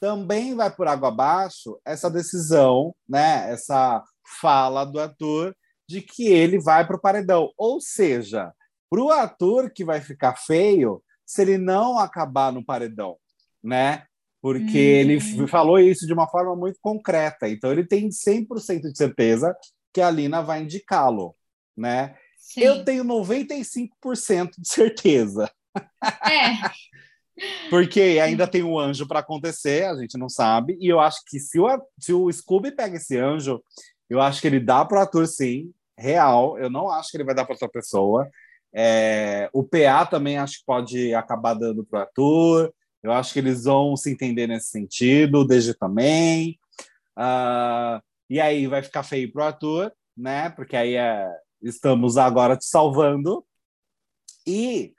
também 0.00 0.54
vai 0.54 0.74
por 0.74 0.88
água 0.88 1.08
abaixo 1.08 1.78
essa 1.84 2.10
decisão, 2.10 2.94
né, 3.08 3.52
essa 3.52 4.02
fala 4.40 4.84
do 4.84 4.98
ator 4.98 5.54
de 5.88 6.00
que 6.00 6.28
ele 6.28 6.58
vai 6.58 6.86
para 6.86 6.96
o 6.96 7.00
paredão. 7.00 7.50
Ou 7.56 7.80
seja, 7.80 8.52
para 8.88 9.00
o 9.00 9.10
ator 9.10 9.70
que 9.70 9.84
vai 9.84 10.00
ficar 10.00 10.36
feio 10.36 11.02
se 11.26 11.42
ele 11.42 11.58
não 11.58 11.98
acabar 11.98 12.52
no 12.52 12.64
paredão, 12.64 13.16
né? 13.62 14.04
Porque 14.42 14.62
uhum. 14.62 15.10
ele 15.10 15.48
falou 15.48 15.78
isso 15.78 16.06
de 16.06 16.12
uma 16.12 16.26
forma 16.28 16.56
muito 16.56 16.78
concreta. 16.80 17.48
Então 17.48 17.70
ele 17.70 17.86
tem 17.86 18.08
100% 18.08 18.90
de 18.90 18.96
certeza 18.96 19.54
que 19.92 20.00
a 20.00 20.10
Lina 20.10 20.40
vai 20.40 20.62
indicá-lo, 20.62 21.36
né? 21.76 22.16
Sim. 22.38 22.62
Eu 22.62 22.84
tenho 22.84 23.04
95% 23.04 24.50
de 24.58 24.68
certeza. 24.68 25.50
É. 26.24 26.70
Porque 27.68 28.18
ainda 28.22 28.46
tem 28.46 28.62
o 28.62 28.72
um 28.72 28.78
anjo 28.78 29.06
para 29.06 29.20
acontecer, 29.20 29.84
a 29.84 29.96
gente 29.96 30.18
não 30.18 30.28
sabe. 30.28 30.76
E 30.80 30.88
eu 30.88 31.00
acho 31.00 31.20
que 31.26 31.38
se 31.38 31.58
o, 31.58 31.66
se 31.98 32.12
o 32.12 32.30
Scooby 32.32 32.72
pega 32.72 32.96
esse 32.96 33.16
anjo, 33.16 33.62
eu 34.08 34.20
acho 34.20 34.40
que 34.40 34.46
ele 34.46 34.60
dá 34.60 34.84
para 34.84 34.98
o 34.98 35.02
ator, 35.02 35.26
sim, 35.26 35.72
real. 35.96 36.58
Eu 36.58 36.68
não 36.70 36.90
acho 36.90 37.10
que 37.10 37.16
ele 37.16 37.24
vai 37.24 37.34
dar 37.34 37.44
para 37.44 37.54
outra 37.54 37.68
pessoa. 37.68 38.28
É, 38.72 39.48
o 39.52 39.64
PA 39.64 40.06
também 40.06 40.38
acho 40.38 40.58
que 40.58 40.64
pode 40.64 41.14
acabar 41.14 41.54
dando 41.54 41.84
para 41.84 42.00
o 42.00 42.02
ator. 42.02 42.74
Eu 43.02 43.12
acho 43.12 43.32
que 43.32 43.38
eles 43.38 43.64
vão 43.64 43.96
se 43.96 44.10
entender 44.10 44.46
nesse 44.46 44.68
sentido. 44.68 45.40
O 45.40 45.74
também. 45.78 46.58
Uh, 47.16 48.00
E 48.28 48.40
aí 48.40 48.66
vai 48.66 48.82
ficar 48.82 49.02
feio 49.02 49.32
pro 49.32 49.42
Arthur, 49.42 49.92
né? 50.16 50.50
Porque 50.50 50.76
aí 50.76 50.94
é, 50.94 51.28
estamos 51.62 52.16
agora 52.16 52.56
te 52.56 52.64
salvando. 52.64 53.44
E 54.46 54.94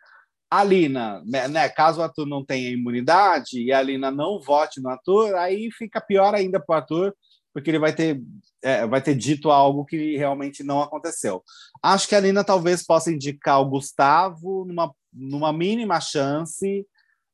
a 0.52 0.66
Lina, 0.66 1.24
né, 1.26 1.48
né, 1.48 1.70
caso 1.70 2.02
o 2.02 2.04
Arthur 2.04 2.26
não 2.26 2.44
tenha 2.44 2.70
imunidade 2.70 3.64
e 3.64 3.72
a 3.72 3.82
Lina 3.82 4.12
não 4.12 4.42
vote 4.42 4.82
no 4.82 4.90
Arthur, 4.90 5.34
aí 5.36 5.72
fica 5.72 6.02
pior 6.02 6.36
ainda 6.36 6.60
para 6.60 6.74
o 6.74 6.78
Arthur, 6.78 7.16
porque 7.54 7.70
ele 7.70 7.80
vai 7.80 7.96
ter, 7.96 8.22
é, 8.62 8.86
vai 8.86 9.02
ter 9.02 9.16
dito 9.16 9.50
algo 9.50 9.86
que 9.86 10.18
realmente 10.18 10.62
não 10.62 10.82
aconteceu. 10.82 11.42
Acho 11.82 12.06
que 12.06 12.16
a 12.16 12.20
Lina 12.20 12.44
talvez 12.44 12.86
possa 12.86 13.10
indicar 13.10 13.62
o 13.62 13.70
Gustavo 13.70 14.66
numa, 14.66 14.94
numa 15.14 15.54
mínima 15.54 16.02
chance 16.02 16.86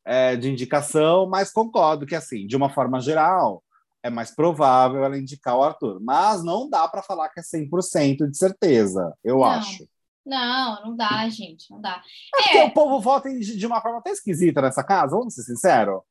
é, 0.05 0.35
de 0.35 0.51
indicação, 0.51 1.27
mas 1.27 1.51
concordo 1.51 2.05
que, 2.05 2.15
assim, 2.15 2.45
de 2.45 2.55
uma 2.55 2.69
forma 2.69 3.01
geral, 3.01 3.63
é 4.03 4.11
mais 4.11 4.29
provável 4.29 5.03
ela 5.03 5.17
indicar 5.17 5.57
o 5.57 5.63
Arthur. 5.63 5.99
Mas 6.01 6.43
não 6.43 6.69
dá 6.69 6.87
para 6.87 7.01
falar 7.01 7.29
que 7.29 7.39
é 7.39 7.43
100% 7.43 8.29
de 8.29 8.37
certeza, 8.37 9.11
eu 9.23 9.37
não. 9.37 9.43
acho. 9.43 9.87
Não, 10.27 10.83
não 10.83 10.95
dá, 10.95 11.29
gente, 11.29 11.71
não 11.71 11.79
dá. 11.79 12.01
É, 12.35 12.43
porque 12.43 12.57
é. 12.57 12.65
o 12.65 12.73
povo 12.73 12.99
vota 12.99 13.29
de 13.29 13.65
uma 13.65 13.81
forma 13.81 13.99
até 13.99 14.11
esquisita 14.11 14.61
nessa 14.61 14.83
casa, 14.83 15.15
vamos 15.15 15.33
ser 15.33 15.43
sinceros. 15.43 16.01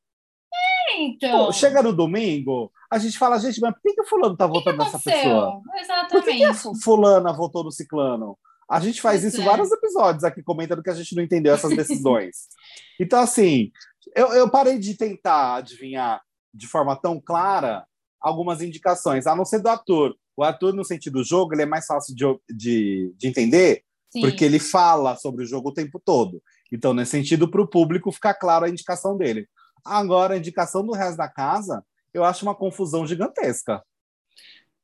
É, 0.88 1.02
então. 1.02 1.46
Pô, 1.46 1.52
chega 1.52 1.83
no 1.83 1.92
domingo, 1.92 2.72
a 2.90 2.98
gente 2.98 3.18
fala, 3.18 3.38
gente, 3.38 3.61
mas 3.61 3.74
por 3.74 3.83
que, 3.83 3.92
que 3.92 4.00
o 4.00 4.07
fulano 4.07 4.37
tá 4.37 4.46
votando 4.46 4.79
nessa 4.79 4.98
pessoa? 4.98 5.61
Exatamente. 5.74 6.11
Por 6.11 6.22
que, 6.24 6.37
que 6.37 6.44
a 6.44 6.55
fulana 6.55 7.33
votou 7.33 7.62
no 7.62 7.70
ciclano? 7.70 8.38
A 8.68 8.81
gente 8.81 9.02
faz 9.02 9.22
isso 9.22 9.38
em 9.38 9.42
é. 9.42 9.46
vários 9.46 9.70
episódios 9.70 10.24
aqui, 10.24 10.42
comentando 10.42 10.83
que 10.83 10.90
a 10.90 10.94
gente 10.94 11.14
não 11.14 11.22
entendeu 11.22 11.55
essas 11.55 11.76
decisões. 11.76 12.48
então, 12.98 13.20
assim, 13.20 13.70
eu, 14.14 14.29
eu 14.33 14.50
parei 14.50 14.79
de 14.79 14.96
tentar 14.96 15.57
adivinhar 15.57 16.22
de 16.55 16.66
forma 16.66 16.96
tão 16.96 17.20
clara 17.20 17.87
algumas 18.18 18.62
indicações, 18.62 19.26
a 19.26 19.37
não 19.37 19.44
ser 19.44 19.61
do 19.61 19.68
ator. 19.68 20.16
O 20.37 20.42
ator, 20.42 20.72
no 20.72 20.85
sentido 20.85 21.18
do 21.18 21.24
jogo, 21.24 21.55
ele 21.55 21.62
é 21.62 21.66
mais 21.66 21.87
fácil 21.87 22.14
de, 22.14 22.24
de, 22.55 23.14
de 23.16 23.29
entender, 23.29 23.85
Sim. 24.16 24.22
porque 24.22 24.44
ele 24.44 24.59
fala 24.59 25.16
sobre 25.16 25.44
o 25.44 25.46
jogo 25.46 25.68
o 25.68 25.74
tempo 25.74 26.00
todo. 26.02 26.42
Então, 26.72 26.94
nesse 26.94 27.12
sentido, 27.12 27.50
para 27.50 27.62
o 27.62 27.68
público 27.68 28.11
ficar 28.11 28.35
claro 28.35 28.64
a 28.64 28.68
indicação 28.68 29.16
dele. 29.16 29.46
Agora, 29.85 30.35
a 30.35 30.38
indicação 30.38 30.85
do 30.85 30.92
resto 30.92 31.18
da 31.18 31.29
casa, 31.29 31.85
eu 32.12 32.24
acho 32.24 32.44
uma 32.44 32.55
confusão 32.55 33.07
gigantesca. 33.07 33.83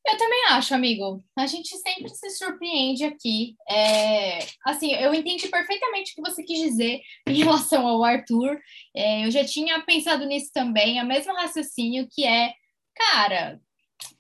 Eu 0.05 0.19
também 0.19 0.45
acho, 0.51 0.75
amigo. 0.75 1.25
A 1.37 1.47
gente 1.47 1.77
sempre 1.79 2.09
se 2.09 2.31
surpreende 2.31 3.05
aqui. 3.05 3.55
É, 3.69 4.39
assim, 4.65 4.93
eu 4.95 5.15
entendi 5.15 5.49
perfeitamente 5.49 6.13
o 6.13 6.15
que 6.17 6.31
você 6.31 6.43
quis 6.43 6.59
dizer 6.59 7.01
em 7.27 7.35
relação 7.35 7.87
ao 7.87 8.05
Arthur. 8.05 8.59
É, 8.95 9.27
eu 9.27 9.31
já 9.31 9.45
tinha 9.45 9.81
pensado 9.83 10.27
nisso 10.27 10.51
também, 10.53 11.01
o 11.01 11.07
mesmo 11.07 11.33
raciocínio 11.35 12.09
que 12.11 12.25
é, 12.27 12.53
cara, 12.95 13.61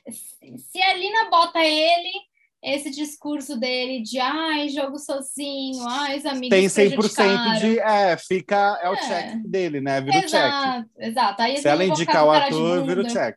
se 0.08 0.82
a 0.82 0.94
Lina 0.94 1.30
bota 1.30 1.58
ele, 1.64 2.12
esse 2.62 2.90
discurso 2.90 3.58
dele 3.58 4.02
de 4.02 4.20
ai, 4.20 4.68
jogo 4.68 4.96
sozinho, 4.96 5.84
ai, 5.88 6.18
os 6.18 6.24
amigos 6.24 6.48
Tem 6.50 6.66
100% 6.66 7.58
de, 7.58 7.78
é, 7.80 8.16
fica, 8.16 8.78
é, 8.80 8.86
é, 8.86 8.90
o 8.90 8.96
check 8.96 9.42
dele, 9.44 9.80
né? 9.80 10.00
Vira 10.00 10.24
exato, 10.24 10.26
o 10.26 10.82
check. 10.82 11.08
Exato, 11.08 11.42
Aí, 11.42 11.56
Se 11.58 11.68
ela 11.68 11.84
indicar 11.84 12.24
o 12.24 12.30
Arthur, 12.30 12.84
vira 12.84 13.00
o 13.00 13.06
check. 13.06 13.36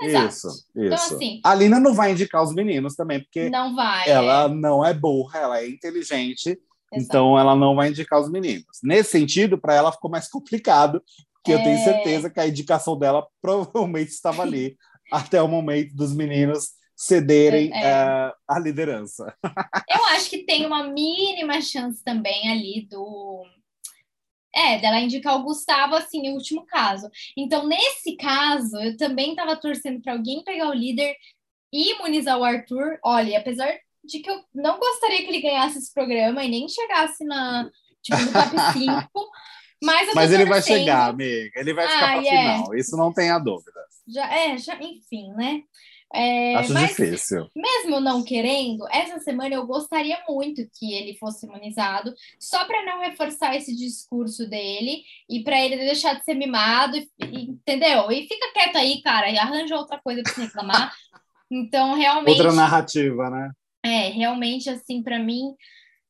Exato. 0.00 0.28
Isso, 0.28 0.48
então, 0.76 0.94
isso. 0.94 1.06
Então, 1.06 1.16
assim, 1.16 1.40
a 1.42 1.54
Lina 1.54 1.80
não 1.80 1.94
vai 1.94 2.12
indicar 2.12 2.42
os 2.42 2.54
meninos 2.54 2.94
também, 2.94 3.20
porque 3.20 3.48
não 3.48 3.74
vai, 3.74 4.08
ela 4.08 4.44
é. 4.44 4.48
não 4.48 4.84
é 4.84 4.92
burra, 4.92 5.40
ela 5.40 5.60
é 5.60 5.68
inteligente, 5.68 6.50
Exato. 6.50 6.62
então 6.92 7.38
ela 7.38 7.56
não 7.56 7.74
vai 7.74 7.88
indicar 7.88 8.20
os 8.20 8.30
meninos. 8.30 8.66
Nesse 8.82 9.10
sentido, 9.10 9.58
para 9.58 9.74
ela 9.74 9.90
ficou 9.90 10.10
mais 10.10 10.28
complicado, 10.28 11.02
porque 11.34 11.52
é... 11.52 11.54
eu 11.54 11.62
tenho 11.64 11.78
é. 11.78 11.84
certeza 11.84 12.30
que 12.30 12.38
a 12.38 12.46
indicação 12.46 12.98
dela 12.98 13.26
provavelmente 13.40 14.10
estava 14.10 14.42
ali 14.42 14.76
até 15.10 15.42
o 15.42 15.48
momento 15.48 15.96
dos 15.96 16.14
meninos 16.14 16.77
cederem 16.98 17.70
é, 17.72 17.84
é. 17.84 18.32
a 18.48 18.58
liderança. 18.58 19.32
Eu 19.88 20.04
acho 20.06 20.28
que 20.28 20.38
tem 20.38 20.66
uma 20.66 20.82
mínima 20.82 21.62
chance 21.62 22.02
também 22.02 22.50
ali 22.50 22.88
do 22.90 23.46
é, 24.52 24.80
dela 24.80 24.98
indicar 24.98 25.36
o 25.36 25.44
Gustavo, 25.44 25.94
assim, 25.94 26.20
no 26.22 26.34
último 26.34 26.66
caso. 26.66 27.08
Então, 27.36 27.68
nesse 27.68 28.16
caso, 28.16 28.76
eu 28.78 28.96
também 28.96 29.30
estava 29.30 29.54
torcendo 29.54 30.02
para 30.02 30.14
alguém 30.14 30.42
pegar 30.42 30.68
o 30.68 30.74
líder 30.74 31.14
e 31.72 31.92
imunizar 31.92 32.36
o 32.36 32.42
Arthur. 32.42 32.98
Olha, 33.04 33.38
apesar 33.38 33.72
de 34.02 34.18
que 34.18 34.28
eu 34.28 34.42
não 34.52 34.78
gostaria 34.78 35.18
que 35.18 35.28
ele 35.28 35.42
ganhasse 35.42 35.78
esse 35.78 35.94
programa 35.94 36.42
e 36.42 36.48
nem 36.48 36.68
chegasse 36.68 37.24
na, 37.24 37.70
tipo, 38.02 38.20
no 38.20 38.32
top 38.32 38.56
5. 38.72 39.30
Mas, 39.84 40.12
mas 40.12 40.32
ele 40.32 40.46
vai 40.46 40.60
chegar, 40.60 41.10
amiga. 41.10 41.60
Ele 41.60 41.72
vai 41.72 41.86
ficar 41.86 42.12
para 42.14 42.20
yeah. 42.22 42.56
final. 42.56 42.74
Isso 42.74 42.96
não 42.96 43.12
tenha 43.12 43.38
dúvida. 43.38 43.80
Já, 44.08 44.34
é, 44.34 44.58
já, 44.58 44.74
enfim, 44.76 45.32
né? 45.34 45.62
É, 46.12 46.54
Acho 46.54 46.72
mas, 46.72 46.88
difícil. 46.88 47.50
Mesmo 47.54 48.00
não 48.00 48.24
querendo, 48.24 48.86
essa 48.90 49.18
semana 49.20 49.54
eu 49.54 49.66
gostaria 49.66 50.18
muito 50.26 50.66
que 50.78 50.94
ele 50.94 51.16
fosse 51.18 51.46
imunizado, 51.46 52.14
só 52.38 52.64
para 52.64 52.84
não 52.84 53.00
reforçar 53.00 53.54
esse 53.54 53.76
discurso 53.76 54.48
dele 54.48 55.02
e 55.28 55.42
para 55.42 55.60
ele 55.62 55.76
deixar 55.76 56.14
de 56.14 56.24
ser 56.24 56.34
mimado, 56.34 56.96
e, 56.96 57.06
entendeu? 57.20 58.10
E 58.10 58.26
fica 58.26 58.52
quieto 58.54 58.76
aí, 58.76 59.02
cara, 59.02 59.30
e 59.30 59.36
arranja 59.36 59.76
outra 59.76 59.98
coisa 59.98 60.22
para 60.22 60.44
reclamar. 60.44 60.94
Então, 61.50 61.94
realmente. 61.94 62.42
Outra 62.42 62.52
narrativa, 62.52 63.30
né? 63.30 63.50
É, 63.82 64.10
realmente, 64.10 64.68
assim, 64.68 65.02
para 65.02 65.18
mim, 65.18 65.54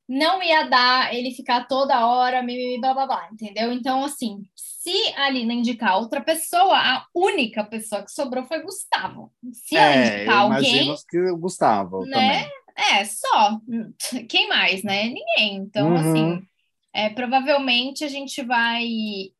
não 0.08 0.42
ia 0.42 0.64
dar 0.64 1.14
ele 1.14 1.30
ficar 1.30 1.68
toda 1.68 2.06
hora, 2.06 2.42
blá 2.80 2.92
blá 2.92 3.06
blá, 3.06 3.28
entendeu? 3.30 3.72
Então, 3.72 4.04
assim, 4.04 4.42
se 4.78 5.12
a 5.16 5.28
Lina 5.28 5.52
indicar 5.52 5.98
outra 5.98 6.20
pessoa, 6.20 6.76
a 6.76 7.04
única 7.12 7.64
pessoa 7.64 8.04
que 8.04 8.12
sobrou 8.12 8.44
foi 8.44 8.62
Gustavo. 8.62 9.32
Se 9.52 9.76
ela 9.76 9.92
é, 9.92 10.16
indicar 10.16 10.38
alguém. 10.38 10.94
que 11.08 11.18
o 11.18 11.36
Gustavo 11.36 12.06
né? 12.06 12.12
também. 12.12 12.50
É, 12.76 13.04
só. 13.04 13.60
Quem 14.28 14.48
mais, 14.48 14.84
né? 14.84 15.06
Ninguém. 15.06 15.56
Então, 15.56 15.88
uhum. 15.88 15.96
assim, 15.96 16.42
é, 16.94 17.10
provavelmente 17.10 18.04
a 18.04 18.08
gente 18.08 18.40
vai. 18.40 18.86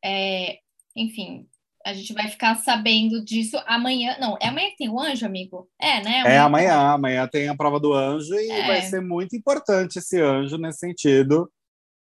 É, 0.05 0.59
enfim, 0.97 1.47
a 1.87 1.95
gente 1.95 2.13
vai 2.13 2.27
ficar 2.29 2.57
sabendo 2.57 3.25
disso 3.25 3.63
amanhã. 3.65 4.17
Não, 4.21 4.37
é 4.43 4.49
amanhã 4.49 4.71
que 4.71 4.79
tem 4.79 4.89
o 4.89 4.99
anjo, 4.99 5.25
amigo? 5.25 5.69
É, 5.81 6.03
né? 6.03 6.21
Amanhã 6.21 6.35
é 6.35 6.39
amanhã. 6.39 6.69
Tem... 6.69 6.95
Amanhã 6.95 7.29
tem 7.29 7.49
a 7.49 7.57
prova 7.57 7.79
do 7.79 7.95
anjo 7.95 8.35
e 8.35 8.51
é. 8.51 8.67
vai 8.67 8.83
ser 8.83 9.01
muito 9.01 9.37
importante 9.37 10.01
esse 10.01 10.21
anjo 10.21 10.59
nesse 10.59 10.81
sentido 10.81 11.49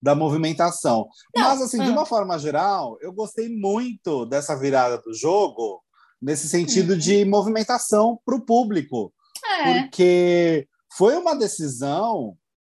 da 0.01 0.15
movimentação. 0.15 1.07
Não, 1.35 1.43
Mas, 1.43 1.61
assim, 1.61 1.77
de 1.77 1.89
ah. 1.89 1.91
uma 1.91 2.05
forma 2.05 2.37
geral, 2.37 2.97
eu 3.01 3.11
gostei 3.11 3.49
muito 3.49 4.25
dessa 4.25 4.55
virada 4.55 5.01
do 5.01 5.13
jogo, 5.13 5.83
nesse 6.21 6.47
sentido 6.47 6.93
uhum. 6.93 6.99
de 6.99 7.25
movimentação 7.25 8.19
para 8.25 8.35
o 8.35 8.45
público. 8.45 9.13
É. 9.59 9.81
Porque 9.81 10.67
foi 10.95 11.15
uma 11.15 11.35
decisão 11.35 12.37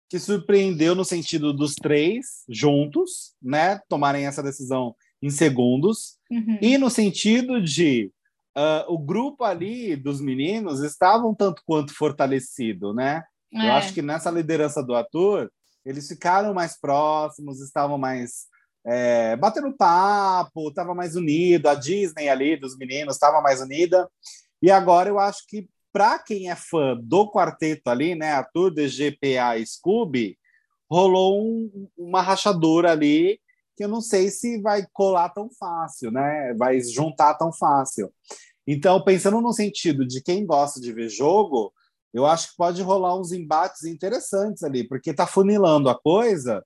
que 0.09 0.19
surpreendeu 0.19 0.95
no 0.95 1.05
sentido 1.05 1.53
dos 1.53 1.75
três 1.75 2.45
juntos, 2.49 3.35
né, 3.43 3.79
tomarem 3.89 4.27
essa 4.27 4.43
decisão 4.43 4.95
em 5.21 5.31
segundos, 5.31 6.17
uhum. 6.31 6.59
e 6.63 6.79
no 6.79 6.89
sentido 6.89 7.61
de 7.61 8.11
uh, 8.57 8.93
o 8.93 8.99
grupo 8.99 9.45
ali 9.45 9.97
dos 9.97 10.21
meninos 10.21 10.81
estavam 10.81 11.35
tanto 11.35 11.63
quanto 11.67 11.95
fortalecido, 11.95 12.95
né? 12.95 13.23
É. 13.53 13.67
Eu 13.67 13.73
acho 13.73 13.93
que 13.93 14.03
nessa 14.03 14.31
liderança 14.31 14.83
do 14.83 14.95
ator, 14.95 15.51
eles 15.85 16.09
ficaram 16.09 16.53
mais 16.53 16.79
próximos, 16.79 17.61
estavam 17.61 17.99
mais 17.99 18.47
é, 18.87 19.37
batendo 19.37 19.77
papo, 19.77 20.69
estava 20.69 20.95
mais 20.95 21.17
unido, 21.17 21.69
a 21.69 21.75
Disney 21.75 22.29
ali 22.29 22.57
dos 22.57 22.77
meninos 22.77 23.17
estava 23.17 23.41
mais 23.41 23.61
unida. 23.61 24.09
E 24.63 24.71
agora 24.71 25.09
eu 25.09 25.19
acho 25.19 25.47
que 25.47 25.69
para 25.93 26.19
quem 26.19 26.51
é 26.51 26.57
fã 26.57 26.97
do 27.01 27.31
quarteto 27.31 27.91
ali, 27.91 28.15
né, 28.15 28.33
Arthur, 28.33 28.73
DGPA 28.73 29.59
e 29.59 29.67
Scooby, 29.67 30.39
rolou 30.91 31.43
um, 31.43 31.89
uma 31.97 32.23
rachadura 32.23 32.93
ali 32.93 33.41
que 33.77 33.85
eu 33.85 33.89
não 33.89 34.01
sei 34.01 34.29
se 34.29 34.61
vai 34.61 34.85
colar 34.93 35.29
tão 35.29 35.49
fácil, 35.51 36.11
né? 36.11 36.53
Vai 36.55 36.81
juntar 36.81 37.35
tão 37.35 37.53
fácil. 37.53 38.13
Então, 38.67 39.03
pensando 39.05 39.41
no 39.41 39.53
sentido 39.53 40.05
de 40.05 40.21
quem 40.21 40.45
gosta 40.45 40.81
de 40.81 40.93
ver 40.93 41.09
jogo, 41.09 41.73
eu 42.13 42.27
acho 42.27 42.51
que 42.51 42.57
pode 42.57 42.83
rolar 42.83 43.19
uns 43.19 43.33
embates 43.33 43.85
interessantes 43.85 44.63
ali, 44.63 44.87
porque 44.87 45.11
está 45.11 45.27
funilando 45.27 45.89
a 45.89 45.99
coisa, 45.99 46.65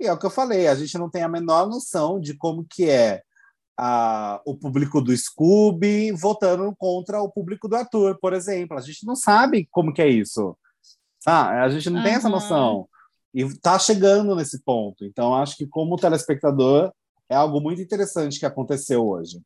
e 0.00 0.06
é 0.06 0.12
o 0.12 0.18
que 0.18 0.26
eu 0.26 0.30
falei, 0.30 0.68
a 0.68 0.74
gente 0.74 0.96
não 0.96 1.10
tem 1.10 1.22
a 1.22 1.28
menor 1.28 1.68
noção 1.68 2.20
de 2.20 2.34
como 2.34 2.64
que 2.64 2.88
é 2.88 3.22
a, 3.76 4.40
o 4.44 4.56
público 4.56 5.00
do 5.00 5.16
Scooby 5.16 6.12
votando 6.12 6.74
contra 6.76 7.20
o 7.20 7.30
público 7.30 7.68
do 7.68 7.76
Arthur, 7.76 8.18
por 8.20 8.32
exemplo. 8.32 8.76
A 8.76 8.80
gente 8.80 9.04
não 9.06 9.14
sabe 9.14 9.68
como 9.70 9.92
que 9.92 10.02
é 10.02 10.08
isso. 10.08 10.56
Ah, 11.26 11.62
a 11.64 11.68
gente 11.68 11.90
não 11.90 11.98
uhum. 11.98 12.04
tem 12.04 12.14
essa 12.14 12.28
noção. 12.28 12.88
E 13.34 13.42
está 13.42 13.78
chegando 13.78 14.34
nesse 14.34 14.62
ponto. 14.62 15.04
Então, 15.04 15.34
acho 15.34 15.56
que 15.56 15.66
como 15.66 15.96
telespectador, 15.96 16.92
é 17.28 17.36
algo 17.36 17.60
muito 17.60 17.82
interessante 17.82 18.38
que 18.38 18.46
aconteceu 18.46 19.06
hoje. 19.06 19.40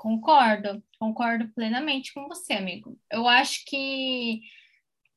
Concordo, 0.00 0.82
concordo 0.98 1.52
plenamente 1.52 2.14
com 2.14 2.26
você, 2.26 2.54
amigo. 2.54 2.98
Eu 3.12 3.28
acho 3.28 3.62
que 3.66 4.40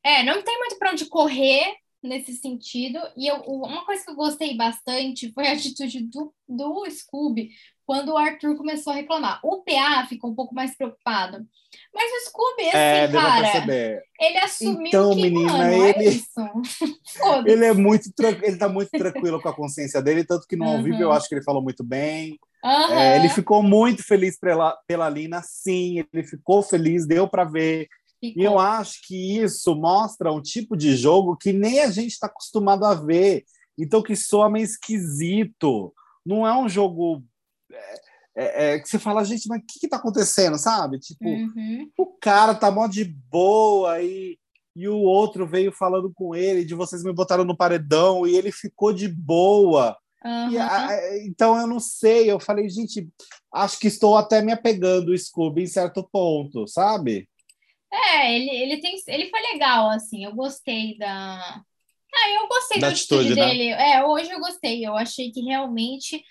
é, 0.04 0.24
não 0.24 0.44
tem 0.44 0.60
muito 0.60 0.78
para 0.78 0.92
onde 0.92 1.06
correr, 1.06 1.74
nesse 2.08 2.34
sentido. 2.34 3.00
E 3.16 3.28
eu, 3.28 3.38
uma 3.42 3.86
coisa 3.86 4.04
que 4.04 4.12
eu 4.12 4.16
gostei 4.16 4.56
bastante 4.56 5.32
foi 5.34 5.48
a 5.48 5.54
atitude 5.54 6.04
do, 6.04 6.34
do 6.48 6.90
Scooby 6.90 7.52
quando 7.86 8.10
o 8.10 8.18
Arthur 8.18 8.56
começou 8.56 8.94
a 8.94 8.96
reclamar. 8.96 9.40
O 9.44 9.64
PA 9.64 10.06
ficou 10.08 10.32
um 10.32 10.36
pouco 10.36 10.56
mais 10.56 10.76
preocupado. 10.76 11.46
Mas 11.94 12.12
o 12.12 12.30
Scooby, 12.30 12.68
assim, 12.68 12.78
é, 12.78 13.08
cara, 13.12 14.04
ele 14.20 14.38
assumiu 14.38 14.88
então, 14.88 15.16
que, 15.16 15.22
menina, 15.22 15.52
mano, 15.52 15.64
é 15.64 15.90
ele... 15.90 16.06
é 16.06 16.10
isso. 16.10 16.30
ele 17.46 17.66
é 17.66 17.74
muito 17.74 18.10
ele 18.42 18.58
tá 18.58 18.70
muito 18.70 18.92
tranquilo 18.92 19.42
com 19.42 19.50
a 19.50 19.56
consciência 19.56 20.02
dele, 20.02 20.24
tanto 20.24 20.48
que 20.48 20.56
no 20.56 20.66
uhum. 20.66 20.78
ao 20.78 20.84
vivo 20.84 21.02
eu 21.02 21.12
acho 21.12 21.28
que 21.28 21.36
ele 21.36 21.44
falou 21.44 21.62
muito 21.62 21.84
bem. 21.84 22.40
Uhum. 22.64 22.98
É, 22.98 23.18
ele 23.18 23.28
ficou 23.28 23.62
muito 23.62 24.04
feliz 24.04 24.40
pela, 24.40 24.78
pela 24.88 25.10
Lina, 25.10 25.42
sim, 25.44 26.04
ele 26.14 26.24
ficou 26.24 26.64
feliz, 26.64 27.06
deu 27.06 27.28
para 27.28 27.44
ver. 27.44 27.88
Ficou. 28.24 28.42
E 28.42 28.46
eu 28.46 28.58
acho 28.58 29.02
que 29.06 29.38
isso 29.38 29.76
mostra 29.76 30.32
um 30.32 30.42
tipo 30.42 30.78
de 30.78 30.96
jogo 30.96 31.36
que 31.36 31.52
nem 31.52 31.82
a 31.82 31.92
gente 31.92 32.12
está 32.12 32.28
acostumado 32.28 32.86
a 32.86 32.94
ver. 32.94 33.44
Então, 33.78 34.02
que 34.02 34.16
soa 34.16 34.50
meio 34.50 34.64
esquisito. 34.64 35.94
Não 36.26 36.48
é 36.48 36.58
um 36.58 36.70
jogo 36.70 37.22
é, 37.70 38.02
é, 38.36 38.74
é, 38.76 38.80
que 38.80 38.88
você 38.88 38.98
fala, 38.98 39.26
gente, 39.26 39.48
mas 39.48 39.60
o 39.60 39.66
que, 39.66 39.86
está 39.86 39.98
acontecendo, 39.98 40.58
sabe? 40.58 41.00
Tipo, 41.00 41.26
uhum. 41.26 41.90
o 41.98 42.06
cara 42.06 42.56
tá 42.56 42.72
mó 42.72 42.88
de 42.88 43.04
boa 43.04 44.02
e, 44.02 44.38
e 44.74 44.88
o 44.88 45.00
outro 45.00 45.46
veio 45.46 45.72
falando 45.72 46.12
com 46.14 46.34
ele 46.34 46.64
de 46.64 46.74
vocês 46.74 47.04
me 47.04 47.12
botaram 47.12 47.44
no 47.44 47.58
paredão 47.58 48.26
e 48.26 48.36
ele 48.36 48.52
ficou 48.52 48.94
de 48.94 49.10
boa. 49.10 49.98
Uhum. 50.24 50.62
A, 50.62 51.18
então 51.26 51.60
eu 51.60 51.68
não 51.68 51.82
sei, 51.82 52.32
eu 52.32 52.40
falei, 52.40 52.70
gente, 52.70 53.10
acho 53.54 53.78
que 53.78 53.88
estou 53.88 54.16
até 54.16 54.42
me 54.42 54.54
apegando 54.54 55.10
o 55.10 55.18
Scooby 55.18 55.64
em 55.64 55.68
certo 55.68 56.08
ponto, 56.10 56.66
sabe? 56.68 57.28
É, 57.94 58.36
ele, 58.36 58.50
ele, 58.50 58.82
tem, 58.82 58.96
ele 59.08 59.30
foi 59.30 59.40
legal, 59.54 59.90
assim, 59.92 60.26
eu 60.26 60.34
gostei 60.34 60.98
da. 60.98 61.62
Ah, 62.16 62.30
eu 62.36 62.48
gostei 62.48 62.80
da, 62.80 62.88
da 62.88 62.94
atitude, 62.94 63.34
atitude 63.34 63.40
né? 63.40 63.48
dele. 63.48 63.70
É, 63.70 64.04
hoje 64.04 64.32
eu 64.32 64.40
gostei, 64.40 64.86
eu 64.86 64.96
achei 64.96 65.32
que 65.32 65.42
realmente 65.42 66.24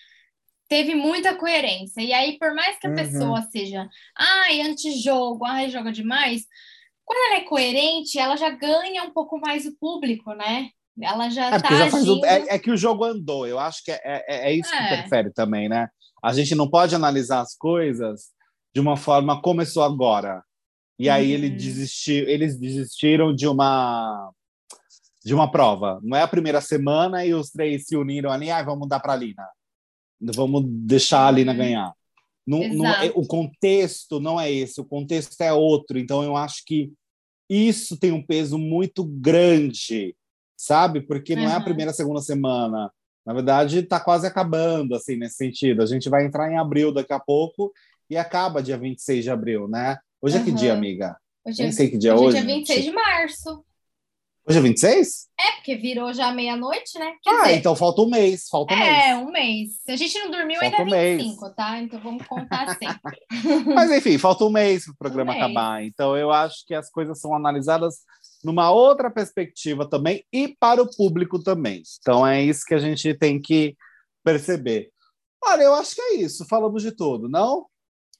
teve 0.69 0.95
muita 0.95 1.37
coerência. 1.37 2.01
E 2.01 2.13
aí, 2.13 2.39
por 2.39 2.55
mais 2.55 2.79
que 2.79 2.87
a 2.87 2.91
uhum. 2.91 2.97
pessoa 2.97 3.43
seja, 3.43 3.89
ai, 4.17 4.61
antijogo, 4.63 5.45
ai, 5.45 5.71
joga 5.71 5.93
demais, 5.93 6.47
quando 7.05 7.33
ela 7.33 7.43
é 7.43 7.45
coerente, 7.45 8.19
ela 8.19 8.37
já 8.37 8.51
ganha 8.51 9.05
um 9.05 9.13
pouco 9.13 9.39
mais 9.39 9.67
o 9.67 9.77
público, 9.79 10.33
né? 10.35 10.71
Ela 11.01 11.31
já 11.31 11.47
é, 11.47 11.61
tá 11.61 11.69
já 11.69 11.85
agindo... 11.85 12.25
é, 12.25 12.55
é, 12.55 12.59
que 12.59 12.71
o 12.71 12.77
jogo 12.77 13.05
andou, 13.05 13.47
eu 13.47 13.59
acho 13.59 13.85
que 13.85 13.91
é, 13.91 14.01
é, 14.05 14.51
é 14.51 14.55
isso 14.55 14.71
que 14.71 14.77
é. 14.77 14.95
interfere 14.95 15.33
também, 15.33 15.69
né? 15.69 15.89
A 16.23 16.33
gente 16.33 16.55
não 16.55 16.69
pode 16.69 16.95
analisar 16.95 17.41
as 17.41 17.57
coisas 17.57 18.31
de 18.75 18.81
uma 18.81 18.97
forma 18.97 19.41
começou 19.41 19.83
agora. 19.83 20.43
E 20.99 21.09
aí 21.09 21.29
uhum. 21.29 21.33
ele 21.33 21.51
desistiu, 21.51 22.29
eles 22.29 22.59
desistiram 22.59 23.35
de 23.35 23.47
uma 23.47 24.33
de 25.25 25.35
uma 25.35 25.51
prova. 25.51 26.01
Não 26.03 26.17
é 26.17 26.23
a 26.23 26.29
primeira 26.29 26.61
semana 26.61 27.25
e 27.25 27.33
os 27.33 27.51
três 27.51 27.87
se 27.87 27.97
uniram 27.97 28.31
ali, 28.31 28.51
ah, 28.51 28.63
vamos 28.63 28.89
dar 28.89 29.01
para 29.01 29.13
a 29.13 29.17
Lina. 29.17 29.47
Vamos 30.21 30.65
deixar 30.67 31.27
a 31.27 31.31
Lina 31.31 31.53
uhum. 31.53 31.59
ganhar. 31.59 31.93
Não, 32.45 32.69
não, 32.69 32.87
é, 32.87 33.13
o 33.15 33.25
contexto 33.25 34.19
não 34.19 34.41
é 34.41 34.51
esse, 34.51 34.81
o 34.81 34.85
contexto 34.85 35.41
é 35.41 35.53
outro. 35.53 35.99
Então 35.99 36.25
eu 36.25 36.37
acho 36.37 36.65
que 36.67 36.93
isso 37.49 37.97
tem 37.97 38.13
um 38.13 38.25
peso 38.25 38.59
muito 38.59 39.05
grande, 39.05 40.17
sabe? 40.57 41.01
Porque 41.01 41.37
não 41.37 41.45
uhum. 41.45 41.51
é 41.51 41.55
a 41.55 41.59
uhum. 41.59 41.65
primeira, 41.65 41.93
segunda 41.93 42.21
semana. 42.21 42.91
Na 43.25 43.33
verdade, 43.33 43.79
está 43.79 44.01
quase 44.01 44.27
acabando, 44.27 44.97
assim, 44.97 45.17
nesse 45.17 45.37
sentido. 45.37 45.83
A 45.83 45.87
gente 45.87 46.09
vai 46.09 46.27
entrar 46.27 46.51
em 46.51 46.59
abril 46.59 46.93
daqui 46.93 47.13
a 47.13 47.21
pouco 47.21 47.73
e 48.11 48.17
acaba 48.17 48.63
dia 48.63 48.77
26 48.77 49.23
de 49.23 49.31
abril, 49.31 49.69
né? 49.69 49.99
Hoje 50.25 50.37
uhum. 50.37 50.43
é 50.43 50.45
que 50.45 50.53
dia, 50.53 50.73
amiga? 50.73 51.17
Hoje 51.45 51.59
Nem 51.59 51.69
é, 51.69 51.73
sei 51.73 51.91
que 51.91 51.99
dia 51.99 52.15
hoje. 52.15 52.27
Hoje 52.27 52.37
é 52.37 52.43
26 52.43 52.85
de 52.85 52.93
março. 52.93 53.65
Hoje 54.47 54.59
é 54.59 54.63
26? 54.63 55.29
É, 55.37 55.53
porque 55.57 55.75
virou 55.75 56.15
já 56.15 56.33
meia-noite, 56.33 56.97
né? 56.97 57.17
Quer 57.21 57.31
ah, 57.31 57.43
dizer, 57.43 57.57
então 57.57 57.75
falta 57.75 58.03
um 58.03 58.09
mês. 58.09 58.47
Falta 58.49 58.73
um 58.73 58.77
é, 58.77 58.81
mês. 58.81 59.05
É, 59.05 59.17
um 59.17 59.31
mês. 59.33 59.69
Se 59.85 59.91
a 59.91 59.97
gente 59.97 60.17
não 60.21 60.31
dormiu, 60.31 60.61
falta 60.61 60.77
ainda 60.77 60.97
é 60.97 61.17
25, 61.17 61.43
mês. 61.43 61.55
tá? 61.57 61.79
Então 61.81 62.01
vamos 62.01 62.25
contar 62.29 62.69
sempre. 62.79 63.21
Mas 63.75 63.91
enfim, 63.91 64.17
falta 64.17 64.45
um 64.45 64.51
mês 64.51 64.85
para 64.85 64.93
o 64.93 64.97
programa 64.97 65.33
um 65.33 65.37
acabar. 65.37 65.83
Então 65.83 66.17
eu 66.17 66.31
acho 66.31 66.65
que 66.69 66.75
as 66.75 66.89
coisas 66.89 67.21
são 67.21 67.35
analisadas 67.35 67.97
numa 68.45 68.71
outra 68.71 69.11
perspectiva 69.11 69.91
também 69.91 70.25
e 70.33 70.55
para 70.57 70.81
o 70.81 70.97
público 70.97 71.43
também. 71.43 71.83
Então 72.01 72.25
é 72.25 72.41
isso 72.41 72.65
que 72.65 72.75
a 72.75 72.79
gente 72.79 73.13
tem 73.15 73.41
que 73.41 73.77
perceber. 74.23 74.93
Olha, 75.45 75.63
eu 75.63 75.75
acho 75.75 75.97
que 75.97 76.01
é 76.01 76.15
isso. 76.15 76.47
Falamos 76.47 76.81
de 76.81 76.93
tudo, 76.93 77.29
não? 77.29 77.67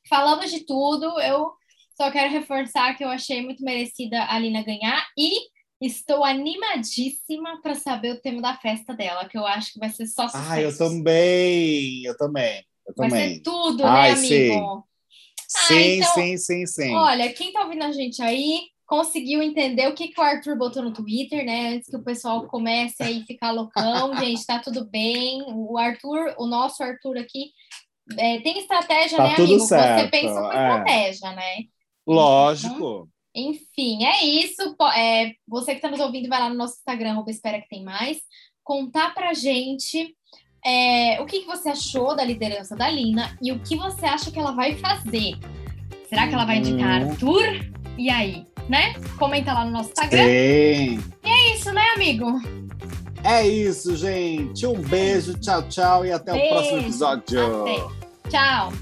Falamos 0.09 0.51
de 0.51 0.67
tudo. 0.67 1.21
Eu 1.21 1.53
só 1.97 2.11
quero 2.11 2.33
reforçar 2.33 2.95
que 2.97 3.05
eu 3.05 3.09
achei 3.09 3.43
muito 3.43 3.63
merecida 3.63 4.25
a 4.25 4.39
Lina 4.39 4.63
ganhar 4.63 5.07
e 5.17 5.53
Estou 5.83 6.25
animadíssima 6.25 7.61
para 7.61 7.75
saber 7.75 8.13
o 8.13 8.21
tema 8.21 8.41
da 8.41 8.57
festa 8.57 8.95
dela, 8.95 9.29
que 9.29 9.37
eu 9.37 9.45
acho 9.45 9.73
que 9.73 9.81
vai 9.81 9.89
ser 9.89 10.07
só 10.07 10.29
sucesso. 10.29 10.53
Ah, 10.53 10.61
eu 10.61 10.79
também, 10.79 12.05
eu 12.05 12.17
também, 12.17 12.65
eu 12.87 12.95
também. 12.95 13.11
Vai 13.11 13.29
ser 13.31 13.41
tudo, 13.41 13.85
Ai, 13.85 14.13
né, 14.13 14.17
amigo? 14.17 14.89
Sim, 15.49 15.57
ah, 15.57 15.67
sim, 15.67 15.97
então, 15.97 16.15
sim, 16.15 16.37
sim, 16.37 16.67
sim. 16.67 16.95
Olha, 16.95 17.33
quem 17.33 17.53
tá 17.53 17.65
ouvindo 17.65 17.83
a 17.83 17.91
gente 17.91 18.23
aí 18.23 18.61
conseguiu 18.87 19.43
entender 19.43 19.89
o 19.89 19.95
que, 19.95 20.07
que 20.07 20.21
o 20.21 20.23
Arthur 20.23 20.57
botou 20.57 20.85
no 20.85 20.93
Twitter, 20.93 21.45
né? 21.45 21.71
Antes 21.71 21.91
que 21.91 21.97
o 21.97 22.05
pessoal 22.05 22.47
comece 22.47 23.03
aí 23.03 23.25
ficar 23.25 23.51
loucão, 23.51 24.15
gente, 24.23 24.47
tá 24.47 24.61
tudo 24.61 24.89
bem. 24.89 25.43
O 25.49 25.77
Arthur, 25.77 26.33
o 26.39 26.47
nosso 26.47 26.81
Arthur 26.81 27.19
aqui, 27.19 27.51
é, 28.17 28.41
tem 28.41 28.57
estratégia, 28.57 29.19
tá 29.19 29.25
né, 29.25 29.35
amigo? 29.35 29.59
Certo. 29.65 30.01
Você 30.01 30.09
pensa 30.09 30.41
com 30.41 30.53
é. 30.53 30.69
estratégia, 30.69 31.33
né? 31.33 31.57
Lógico. 32.07 32.75
Então, 32.75 33.09
enfim, 33.35 34.05
é 34.05 34.25
isso. 34.25 34.77
É, 34.97 35.33
você 35.47 35.73
que 35.73 35.79
está 35.79 35.91
nos 35.91 36.01
ouvindo, 36.01 36.29
vai 36.29 36.41
lá 36.41 36.49
no 36.49 36.57
nosso 36.57 36.75
Instagram, 36.75 37.23
espera 37.29 37.61
que 37.61 37.69
tem 37.69 37.83
mais, 37.83 38.19
contar 38.63 39.15
pra 39.15 39.33
gente 39.33 40.15
é, 40.65 41.21
o 41.21 41.27
que, 41.27 41.41
que, 41.41 41.47
você 41.47 41.71
achou 41.71 42.15
da 42.15 42.25
liderança 42.25 42.77
da 42.77 42.89
Lina 42.89 43.37
e 43.43 43.51
o 43.51 43.59
que 43.59 43.77
você 43.77 44.07
acha 44.07 44.31
que 44.31 44.39
ela 44.39 44.53
vai 44.53 44.77
fazer. 44.77 45.35
Será 46.09 46.29
que 46.29 46.35
ela 46.35 46.45
vai 46.45 46.59
indicar 46.59 47.03
uhum. 47.03 47.11
Arthur? 47.11 47.73
E 47.99 48.11
aí, 48.11 48.47
né? 48.69 48.95
Comenta 49.19 49.53
lá 49.53 49.65
no 49.65 49.73
nosso 49.73 49.91
Instagram. 49.91 50.25
Sim. 50.25 51.01
E 51.25 51.29
é 51.29 51.55
isso, 51.55 51.73
né, 51.73 51.85
amigo? 51.97 52.27
É 53.25 53.47
isso, 53.47 53.97
gente. 53.97 54.67
Um 54.67 54.81
beijo, 54.81 55.39
tchau, 55.39 55.63
tchau 55.69 56.05
e 56.05 56.13
até 56.13 56.33
beijo. 56.33 56.47
o 56.47 56.51
próximo 56.51 56.79
episódio. 56.79 57.63
Até. 57.63 58.31
Tchau. 58.31 58.73